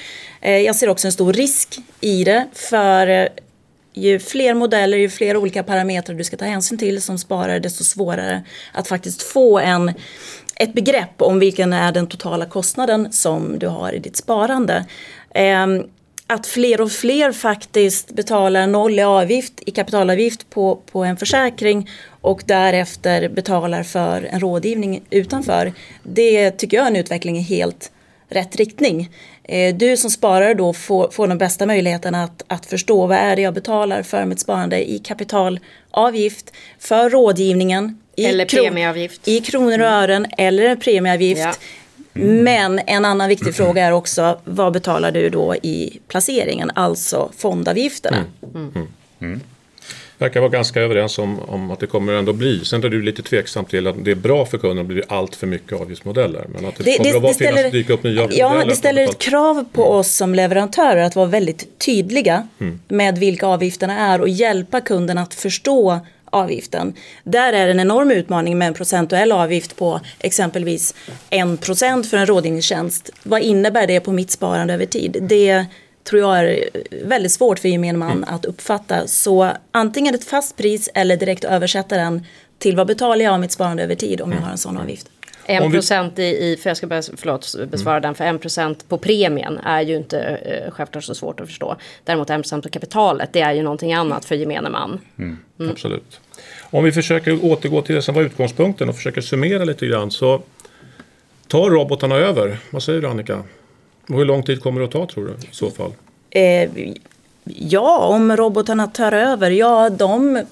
Eh, 0.40 0.58
jag 0.58 0.76
ser 0.76 0.88
också 0.88 1.08
en 1.08 1.12
stor 1.12 1.32
risk 1.32 1.78
i 2.00 2.24
det 2.24 2.46
för 2.52 3.06
eh, 3.06 3.26
ju 3.94 4.18
fler 4.18 4.54
modeller, 4.54 4.98
ju 4.98 5.08
fler 5.08 5.36
olika 5.36 5.62
parametrar 5.62 6.16
du 6.16 6.24
ska 6.24 6.36
ta 6.36 6.44
hänsyn 6.44 6.78
till 6.78 7.02
som 7.02 7.18
sparare 7.18 7.58
desto 7.58 7.84
svårare 7.84 8.42
att 8.72 8.88
faktiskt 8.88 9.22
få 9.22 9.58
en, 9.58 9.92
ett 10.56 10.74
begrepp 10.74 11.22
om 11.22 11.38
vilken 11.38 11.72
är 11.72 11.92
den 11.92 12.06
totala 12.06 12.46
kostnaden 12.46 13.12
som 13.12 13.58
du 13.58 13.66
har 13.66 13.92
i 13.92 13.98
ditt 13.98 14.16
sparande. 14.16 14.84
Ehm, 15.34 15.84
att 16.30 16.46
fler 16.46 16.80
och 16.80 16.92
fler 16.92 17.32
faktiskt 17.32 18.10
betalar 18.10 18.66
noll 18.66 18.98
i 18.98 19.02
avgift, 19.02 19.52
i 19.66 19.70
kapitalavgift 19.70 20.50
på, 20.50 20.76
på 20.92 21.04
en 21.04 21.16
försäkring 21.16 21.90
och 22.20 22.42
därefter 22.46 23.28
betalar 23.28 23.82
för 23.82 24.22
en 24.22 24.40
rådgivning 24.40 25.02
utanför. 25.10 25.72
Det 26.02 26.50
tycker 26.50 26.76
jag 26.76 26.84
är 26.84 26.90
en 26.90 26.96
utveckling 26.96 27.38
i 27.38 27.40
helt 27.40 27.92
rätt 28.28 28.56
riktning. 28.56 29.10
Eh, 29.44 29.74
Du 29.74 29.96
som 29.96 30.10
sparare 30.10 30.54
då 30.54 30.72
får, 30.72 31.10
får 31.10 31.26
den 31.26 31.38
bästa 31.38 31.66
möjligheten 31.66 32.14
att, 32.14 32.42
att 32.46 32.66
förstå 32.66 33.06
vad 33.06 33.18
är 33.18 33.36
det 33.36 33.42
jag 33.42 33.54
betalar 33.54 34.02
för 34.02 34.24
mitt 34.24 34.40
sparande 34.40 34.90
i 34.90 34.98
kapitalavgift, 34.98 36.52
för 36.78 37.10
rådgivningen. 37.10 37.98
I 38.16 38.24
Eller 38.24 38.44
premieavgift. 38.46 39.28
I 39.28 39.40
kronor 39.40 39.80
och 39.80 39.86
ören 39.86 40.26
eller 40.38 40.64
en 40.64 40.80
premieavgift. 40.80 41.40
Ja. 41.40 41.54
Men 42.18 42.80
en 42.86 43.04
annan 43.04 43.28
viktig 43.28 43.54
fråga 43.54 43.84
är 43.84 43.92
också 43.92 44.40
vad 44.44 44.72
betalar 44.72 45.12
du 45.12 45.30
då 45.30 45.54
i 45.54 46.00
placeringen, 46.08 46.70
alltså 46.74 47.30
fondavgifterna. 47.36 48.24
verkar 50.18 50.40
vara 50.40 50.50
ganska 50.50 50.80
överens 50.80 51.18
om, 51.18 51.40
om 51.40 51.70
att 51.70 51.80
det 51.80 51.86
kommer 51.86 52.12
ändå 52.12 52.32
bli. 52.32 52.64
Sen 52.64 52.84
är 52.84 52.88
du 52.88 53.02
lite 53.02 53.22
tveksam 53.22 53.64
till 53.64 53.86
att 53.86 54.04
det 54.04 54.10
är 54.10 54.14
bra 54.14 54.46
för 54.46 54.58
kunden 54.58 54.78
att 54.78 54.88
det 54.88 54.94
blir 54.94 55.04
allt 55.08 55.36
för 55.36 55.46
mycket 55.46 55.80
avgiftsmodeller. 55.80 56.46
Men 56.48 56.66
att 56.66 56.76
det, 56.76 56.96
kommer 56.96 57.16
att 57.16 57.22
vara, 57.22 57.34
finnas, 57.34 57.72
dyka 57.72 57.92
upp 57.92 58.02
nya 58.02 58.14
ja, 58.14 58.20
avgiftsmodeller. 58.20 58.66
det 58.66 58.76
ställer 58.76 59.02
ett 59.04 59.18
krav 59.18 59.64
på 59.72 59.84
oss 59.84 60.14
som 60.14 60.34
leverantörer 60.34 61.02
att 61.02 61.16
vara 61.16 61.26
väldigt 61.26 61.78
tydliga 61.78 62.48
Mm. 62.60 62.80
med 62.88 63.18
vilka 63.18 63.46
avgifterna 63.46 63.98
är 63.98 64.20
och 64.20 64.28
hjälpa 64.28 64.80
kunden 64.80 65.18
att 65.18 65.34
förstå 65.34 66.00
avgiften. 66.30 66.94
Där 67.24 67.52
är 67.52 67.66
det 67.66 67.72
en 67.72 67.80
enorm 67.80 68.10
utmaning 68.10 68.58
med 68.58 68.68
en 68.68 68.74
procentuell 68.74 69.32
avgift 69.32 69.76
på 69.76 70.00
exempelvis 70.18 70.94
1% 71.30 72.02
för 72.02 72.16
en 72.16 72.26
rådgivningstjänst. 72.26 73.10
Vad 73.22 73.42
innebär 73.42 73.86
det 73.86 74.00
på 74.00 74.12
mitt 74.12 74.30
sparande 74.30 74.74
över 74.74 74.86
tid? 74.86 75.16
Det 75.20 75.66
tror 76.04 76.20
jag 76.22 76.38
är 76.38 76.68
väldigt 77.04 77.32
svårt 77.32 77.58
för 77.58 77.68
gemene 77.68 77.98
man 77.98 78.24
att 78.24 78.44
uppfatta. 78.44 79.06
Så 79.06 79.50
antingen 79.70 80.14
ett 80.14 80.24
fast 80.24 80.56
pris 80.56 80.88
eller 80.94 81.16
direkt 81.16 81.44
översätta 81.44 81.96
den 81.96 82.26
till 82.58 82.76
vad 82.76 82.86
betalar 82.86 83.24
jag 83.24 83.34
av 83.34 83.40
mitt 83.40 83.52
sparande 83.52 83.82
över 83.82 83.94
tid 83.94 84.20
om 84.20 84.32
jag 84.32 84.40
har 84.40 84.50
en 84.50 84.58
sån 84.58 84.78
avgift. 84.78 85.10
En 85.50 85.62
Om 85.62 85.70
vi- 85.70 85.76
procent 85.76 86.18
i, 86.18 86.22
i, 86.22 86.56
för 86.62 86.70
jag 86.70 86.76
ska 86.76 86.88
förlåt, 87.16 87.54
besvara 87.70 88.00
den, 88.00 88.14
för 88.14 88.24
en 88.24 88.38
procent 88.38 88.88
på 88.88 88.98
premien 88.98 89.58
är 89.58 89.80
ju 89.82 89.96
inte 89.96 90.20
eh, 90.20 90.70
självklart 90.70 91.04
så 91.04 91.14
svårt 91.14 91.40
att 91.40 91.46
förstå. 91.46 91.76
Däremot 92.04 92.30
en 92.30 92.42
procent 92.42 92.64
på 92.64 92.70
kapitalet, 92.70 93.32
det 93.32 93.40
är 93.40 93.52
ju 93.52 93.62
någonting 93.62 93.92
annat 93.92 94.24
för 94.24 94.34
gemene 94.34 94.70
man. 94.70 95.00
Absolut. 95.70 96.20
Om 96.70 96.84
vi 96.84 96.92
försöker 96.92 97.44
återgå 97.44 97.82
till 97.82 97.94
det 97.94 98.02
som 98.02 98.14
var 98.14 98.22
utgångspunkten 98.22 98.88
och 98.88 98.96
försöker 98.96 99.20
summera 99.20 99.64
lite 99.64 99.86
grann 99.86 100.10
så 100.10 100.42
tar 101.46 101.70
robotarna 101.70 102.16
över. 102.16 102.58
Vad 102.70 102.82
säger 102.82 103.00
du 103.00 103.08
Annika? 103.08 103.42
Och 104.08 104.14
hur 104.18 104.24
lång 104.24 104.42
tid 104.42 104.62
kommer 104.62 104.80
det 104.80 104.86
att 104.86 104.92
ta 104.92 105.06
tror 105.06 105.26
du 105.26 105.32
i 105.32 105.54
så 105.54 105.70
fall? 105.70 105.92
Eh, 106.30 106.70
ja, 107.44 107.98
om 108.06 108.36
robotarna 108.36 108.86
tar 108.86 109.12
över, 109.12 109.50
ja 109.50 109.90
de... 109.90 110.44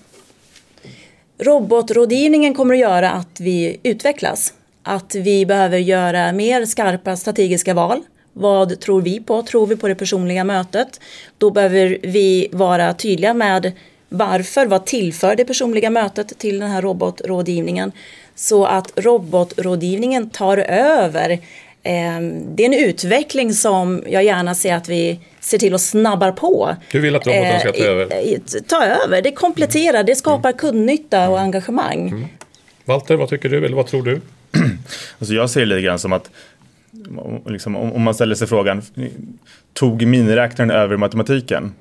Robotrådgivningen 1.39 2.55
kommer 2.55 2.75
att 2.75 2.81
göra 2.81 3.11
att 3.11 3.41
vi 3.41 3.81
utvecklas. 3.83 4.55
Att 4.89 5.15
vi 5.15 5.47
behöver 5.47 5.79
göra 5.79 6.33
mer 6.33 6.65
skarpa 6.65 7.17
strategiska 7.17 7.75
val. 7.75 8.03
Vad 8.33 8.81
tror 8.81 9.03
vi 9.03 9.21
på? 9.21 9.43
Tror 9.43 9.67
vi 9.67 9.77
på 9.77 9.89
det 9.89 9.95
personliga 9.95 10.45
mötet? 10.45 11.01
Då 11.39 11.51
behöver 11.51 11.99
vi 12.03 12.49
vara 12.53 12.95
tydliga 12.95 13.35
med 13.35 13.73
varför, 14.09 14.67
vad 14.67 14.87
tillför 14.87 15.37
det 15.37 15.45
personliga 15.45 15.91
mötet 15.91 16.39
till 16.39 16.59
den 16.59 16.71
här 16.71 16.83
robotrådgivningen? 16.83 17.93
Så 18.35 18.65
att 18.67 18.93
robotrådgivningen 18.97 20.31
tar 20.31 20.59
över 20.59 21.39
Eh, 21.83 22.21
Det 22.55 22.63
är 22.63 22.67
en 22.67 22.75
utveckling 22.89 23.53
som 23.53 24.03
jag 24.09 24.25
gärna 24.25 24.55
ser 24.55 24.75
att 24.75 24.89
vi 24.89 25.21
ser 25.41 25.59
till 25.59 25.75
att 25.75 25.81
snabbar 25.81 26.33
på. 26.33 26.77
Du 26.93 27.01
vill 27.01 27.17
att 27.17 27.27
robotarna 27.27 27.59
ska 27.59 27.73
ta 27.73 27.79
Eh, 27.79 27.91
över? 27.91 28.61
Ta 28.69 28.85
över, 28.85 29.23
det 29.23 29.33
kompletterar, 29.33 30.03
det 30.05 30.17
skapar 30.17 30.53
kundnytta 30.53 31.29
och 31.29 31.41
engagemang. 31.41 32.29
Walter, 32.85 33.15
vad 33.17 33.29
tycker 33.29 33.49
du 33.49 33.67
eller 33.67 33.77
vad 33.77 33.87
tror 33.87 34.03
du? 34.03 34.21
Alltså 35.19 35.35
jag 35.35 35.51
ser 35.51 35.61
det 35.61 35.67
lite 35.67 35.81
grann 35.81 35.99
som 35.99 36.13
att 36.13 36.31
liksom, 37.47 37.77
om 37.77 37.93
om 37.93 38.03
man 38.03 38.15
ställer 38.15 38.35
sig 38.35 38.49
frågan, 38.49 38.83
tog 39.73 40.07
miniräknaren 40.07 40.71
över 40.71 40.97
matematiken? 40.97 41.73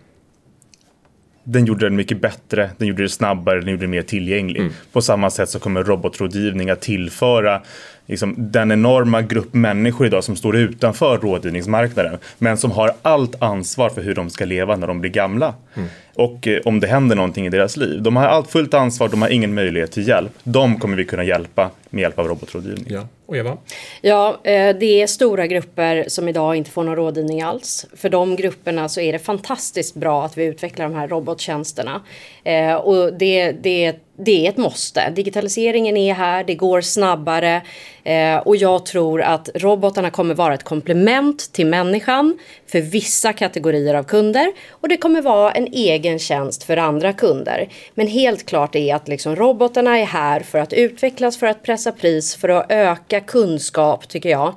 Den 1.47 1.65
gjorde 1.65 1.86
den 1.86 1.95
mycket 1.95 2.21
bättre, 2.21 2.69
den 2.77 2.88
gjorde 2.88 3.03
det 3.03 3.10
snabbare, 3.10 3.60
den 3.60 3.69
gjorde 3.69 3.84
det 3.84 3.88
mer 3.88 4.01
tillgänglig. 4.01 4.60
Mm. 4.60 4.73
På 4.91 5.01
samma 5.01 5.29
sätt 5.29 5.49
så 5.49 5.60
kommer 5.60 5.84
robotrådgivning 5.84 6.69
att 6.69 6.81
tillföra 6.81 7.62
liksom, 8.05 8.36
den 8.38 8.71
enorma 8.71 9.21
grupp 9.21 9.53
människor 9.53 10.08
idag 10.08 10.23
som 10.23 10.36
står 10.36 10.55
utanför 10.55 11.17
rådgivningsmarknaden 11.17 12.17
men 12.38 12.58
som 12.58 12.71
har 12.71 12.91
allt 13.01 13.41
ansvar 13.41 13.89
för 13.89 14.01
hur 14.01 14.15
de 14.15 14.29
ska 14.29 14.45
leva 14.45 14.75
när 14.75 14.88
de 14.88 15.01
blir 15.01 15.12
gamla. 15.12 15.53
Mm. 15.73 15.89
Och 16.15 16.47
eh, 16.47 16.62
om 16.65 16.79
det 16.79 16.88
händer 16.88 17.15
någonting 17.15 17.45
i 17.45 17.49
deras 17.49 17.77
liv. 17.77 18.01
De 18.01 18.15
har 18.15 18.25
allt 18.25 18.49
fullt 18.49 18.73
ansvar, 18.73 19.10
de 19.10 19.21
har 19.21 19.29
ingen 19.29 19.53
möjlighet 19.53 19.91
till 19.91 20.08
hjälp. 20.08 20.31
De 20.43 20.79
kommer 20.79 20.97
vi 20.97 21.05
kunna 21.05 21.23
hjälpa 21.23 21.69
med 21.89 22.01
hjälp 22.01 22.19
av 22.19 22.27
robotrådgivning. 22.27 22.86
Ja. 22.89 23.08
Och 23.25 23.38
Eva? 23.38 23.57
Ja, 24.01 24.39
eh, 24.43 24.75
det 24.75 25.01
är 25.01 25.07
stora 25.07 25.47
grupper 25.47 26.05
som 26.07 26.29
idag 26.29 26.55
inte 26.55 26.71
får 26.71 26.83
någon 26.83 26.95
rådgivning 26.95 27.41
alls. 27.41 27.85
För 27.95 28.09
de 28.09 28.35
grupperna 28.35 28.89
så 28.89 29.01
är 29.01 29.13
det 29.13 29.19
fantastiskt 29.19 29.95
bra 29.95 30.25
att 30.25 30.38
vi 30.38 30.45
utvecklar 30.45 30.85
de 30.89 30.95
här 30.95 31.07
robottjänsterna. 31.07 32.01
Eh, 32.43 32.75
och 32.75 33.13
det, 33.13 33.51
det, 33.51 33.95
det 34.17 34.45
är 34.45 34.49
ett 34.49 34.58
måste. 34.58 35.10
Digitaliseringen 35.10 35.97
är 35.97 36.13
här, 36.13 36.43
det 36.43 36.56
går 36.56 36.82
snabbare 36.82 37.62
eh, 38.04 38.38
och 38.38 38.56
jag 38.56 38.86
tror 38.86 39.21
att 39.21 39.49
robotarna 39.56 40.10
kommer 40.10 40.36
vara 40.36 40.54
ett 40.54 40.63
komplement 40.63 41.51
till 41.51 41.65
människan 41.65 42.38
för 42.67 42.82
vissa 42.82 43.34
kategorier 43.34 43.95
av 43.95 44.04
kunder 44.04 44.51
och 44.69 44.89
det 44.89 44.97
kommer 44.97 45.21
vara 45.21 45.51
en 45.51 45.67
egen 45.67 46.19
tjänst 46.19 46.63
för 46.63 46.78
andra 46.78 47.13
kunder. 47.13 47.69
Men 47.93 48.08
helt 48.08 48.45
klart 48.45 48.75
är 48.75 48.95
att 48.95 49.08
liksom 49.08 49.36
robotarna 49.36 49.97
är 49.97 50.06
här 50.06 50.39
för 50.39 50.60
att 50.60 50.73
utvecklas, 50.73 51.38
för 51.38 51.47
att 51.47 51.63
pressa 51.63 51.91
pris, 51.91 52.36
för 52.36 52.49
att 52.49 52.71
öka 52.71 53.19
kunskap 53.19 54.08
tycker 54.08 54.30
jag 54.30 54.56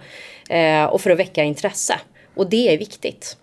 eh, 0.50 0.84
och 0.84 1.00
för 1.00 1.10
att 1.10 1.18
väcka 1.18 1.44
intresse. 1.44 1.94
Och 2.34 2.50
det 2.50 2.74
är 2.74 2.78
viktigt. 2.78 3.36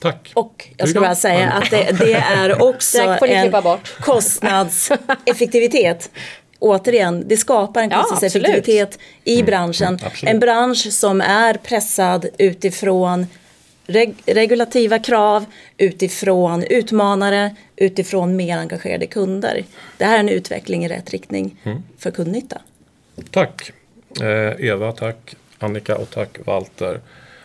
Tack. 0.00 0.30
Och 0.34 0.68
jag 0.76 0.88
ska 0.88 1.00
bara 1.00 1.14
säga 1.14 1.52
att 1.52 1.70
det, 1.70 1.98
det 1.98 2.14
är 2.14 2.62
också 2.68 3.16
en 3.20 3.54
kostnadseffektivitet. 4.00 6.10
Återigen, 6.58 7.24
det 7.26 7.36
skapar 7.36 7.82
en 7.82 7.90
kostnadseffektivitet 7.90 8.88
ja, 8.92 8.98
i 9.32 9.34
mm. 9.34 9.46
branschen. 9.46 9.98
Mm, 10.02 10.12
en 10.22 10.40
bransch 10.40 10.92
som 10.92 11.20
är 11.20 11.54
pressad 11.54 12.26
utifrån 12.38 13.26
reg 13.86 14.14
regulativa 14.26 14.98
krav, 14.98 15.44
utifrån 15.76 16.64
utmanare, 16.64 17.54
utifrån 17.76 18.36
mer 18.36 18.58
engagerade 18.58 19.06
kunder. 19.06 19.64
Det 19.96 20.04
här 20.04 20.14
är 20.14 20.20
en 20.20 20.28
utveckling 20.28 20.84
i 20.84 20.88
rätt 20.88 21.10
riktning 21.10 21.56
mm. 21.64 21.82
för 21.98 22.10
kundnytta. 22.10 22.60
Tack 23.30 23.72
eh, 24.20 24.66
Eva, 24.66 24.92
tack 24.92 25.34
Annika 25.58 25.96
och 25.96 26.10
tack 26.10 26.38
Walter. 26.44 27.00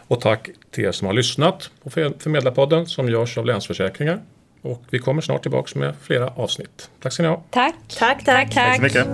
Och 0.08 0.22
tack 0.22 0.50
till 0.72 0.86
er 0.86 0.92
som 0.92 1.08
har 1.08 1.13
lyssnat 1.13 1.70
på 1.84 1.89
Förmedlarpodden 1.89 2.86
som 2.86 3.10
görs 3.10 3.38
av 3.38 3.46
Länsförsäkringar. 3.46 4.20
Och 4.62 4.84
vi 4.89 5.00
kommer 5.00 5.22
snart 5.22 5.42
tillbaka 5.42 5.80
med 5.80 5.94
flera 6.02 6.28
avsnitt. 6.28 6.89
Tack 7.00 7.13
ska 7.13 7.24
ni 7.24 7.30
ha. 7.30 7.44
Tack. 7.50 7.76
Tack, 8.00 8.24
tack, 8.26 8.26
tack. 8.26 8.54
Tack 8.54 8.76
så 8.76 8.82
mycket. 8.82 9.08